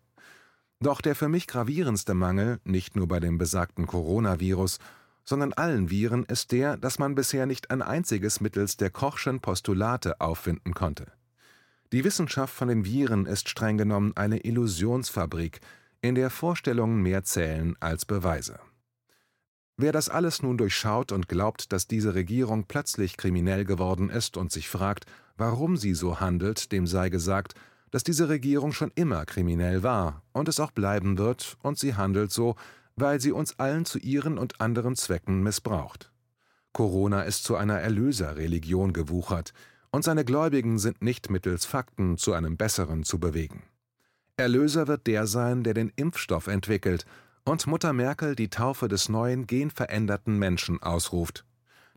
Doch 0.79 1.01
der 1.01 1.15
für 1.15 1.29
mich 1.29 1.47
gravierendste 1.47 2.13
Mangel, 2.13 2.59
nicht 2.63 2.95
nur 2.95 3.07
bei 3.07 3.19
dem 3.19 3.37
besagten 3.37 3.85
Coronavirus, 3.85 4.79
sondern 5.23 5.53
allen 5.53 5.89
Viren, 5.89 6.25
ist 6.25 6.51
der, 6.51 6.77
dass 6.77 6.99
man 6.99 7.15
bisher 7.15 7.45
nicht 7.45 7.69
ein 7.69 7.81
einziges 7.81 8.39
mittels 8.39 8.77
der 8.77 8.89
Kochschen 8.89 9.41
Postulate 9.41 10.21
auffinden 10.21 10.73
konnte. 10.73 11.11
Die 11.91 12.03
Wissenschaft 12.03 12.53
von 12.53 12.67
den 12.67 12.85
Viren 12.85 13.25
ist 13.25 13.49
streng 13.49 13.77
genommen 13.77 14.13
eine 14.15 14.45
Illusionsfabrik, 14.45 15.59
in 16.01 16.13
der 16.13 16.29
Vorstellungen 16.29 17.01
mehr 17.01 17.23
zählen 17.23 17.75
als 17.79 18.05
Beweise. 18.05 18.59
Wer 19.75 19.91
das 19.91 20.07
alles 20.07 20.43
nun 20.43 20.57
durchschaut 20.57 21.11
und 21.11 21.27
glaubt, 21.27 21.71
dass 21.71 21.87
diese 21.87 22.13
Regierung 22.13 22.65
plötzlich 22.65 23.17
kriminell 23.17 23.65
geworden 23.65 24.09
ist 24.09 24.37
und 24.37 24.51
sich 24.51 24.69
fragt, 24.69 25.05
warum 25.35 25.77
sie 25.77 25.95
so 25.95 26.19
handelt, 26.19 26.71
dem 26.71 26.85
sei 26.85 27.09
gesagt, 27.09 27.55
dass 27.89 28.03
diese 28.03 28.29
Regierung 28.29 28.71
schon 28.71 28.91
immer 28.93 29.25
kriminell 29.25 29.81
war 29.81 30.21
und 30.31 30.47
es 30.47 30.59
auch 30.59 30.71
bleiben 30.71 31.17
wird, 31.17 31.57
und 31.63 31.79
sie 31.79 31.95
handelt 31.95 32.31
so, 32.31 32.55
weil 32.97 33.19
sie 33.19 33.31
uns 33.31 33.57
allen 33.57 33.85
zu 33.85 33.97
ihren 33.97 34.37
und 34.37 34.61
anderen 34.61 34.95
Zwecken 34.95 35.41
missbraucht. 35.41 36.11
Corona 36.71 37.23
ist 37.23 37.45
zu 37.45 37.55
einer 37.55 37.79
Erlöserreligion 37.79 38.93
gewuchert, 38.93 39.53
und 39.91 40.03
seine 40.03 40.25
Gläubigen 40.25 40.79
sind 40.79 41.01
nicht 41.01 41.29
mittels 41.29 41.65
Fakten 41.65 42.17
zu 42.17 42.33
einem 42.33 42.57
besseren 42.57 43.03
zu 43.03 43.19
bewegen. 43.19 43.63
Erlöser 44.37 44.87
wird 44.87 45.07
der 45.07 45.27
sein, 45.27 45.63
der 45.63 45.73
den 45.73 45.91
Impfstoff 45.95 46.47
entwickelt 46.47 47.05
und 47.45 47.67
Mutter 47.67 47.93
Merkel 47.93 48.35
die 48.35 48.49
Taufe 48.49 48.87
des 48.87 49.09
neuen 49.09 49.47
genveränderten 49.47 50.37
Menschen 50.37 50.81
ausruft. 50.81 51.45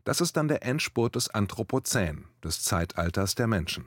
Das 0.03 0.19
ist 0.19 0.35
dann 0.35 0.47
der 0.47 0.63
Endspurt 0.63 1.15
des 1.15 1.29
Anthropozän, 1.29 2.25
des 2.43 2.63
Zeitalters 2.63 3.35
der 3.35 3.47
Menschen. 3.47 3.85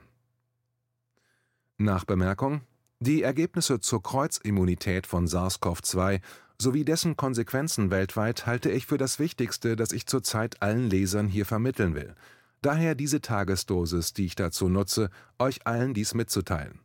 Nachbemerkung: 1.76 2.62
Die 3.00 3.22
Ergebnisse 3.22 3.80
zur 3.80 4.02
Kreuzimmunität 4.02 5.06
von 5.06 5.26
SARS-CoV-2 5.26 6.22
sowie 6.58 6.86
dessen 6.86 7.18
Konsequenzen 7.18 7.90
weltweit 7.90 8.46
halte 8.46 8.70
ich 8.70 8.86
für 8.86 8.96
das 8.96 9.18
Wichtigste, 9.18 9.76
das 9.76 9.92
ich 9.92 10.06
zurzeit 10.06 10.62
allen 10.62 10.88
Lesern 10.88 11.28
hier 11.28 11.44
vermitteln 11.44 11.94
will. 11.94 12.14
Daher 12.62 12.94
diese 12.94 13.20
Tagesdosis, 13.20 14.12
die 14.12 14.26
ich 14.26 14.34
dazu 14.34 14.68
nutze, 14.68 15.10
euch 15.38 15.66
allen 15.66 15.94
dies 15.94 16.14
mitzuteilen. 16.14 16.80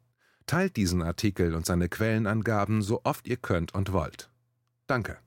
Teilt 0.46 0.76
diesen 0.76 1.02
Artikel 1.02 1.56
und 1.56 1.66
seine 1.66 1.90
Quellenangaben 1.90 2.82
so 2.82 3.02
oft 3.04 3.28
ihr 3.28 3.38
könnt 3.38 3.74
und 3.74 3.94
wollt. 3.94 4.30
Danke 4.88 5.18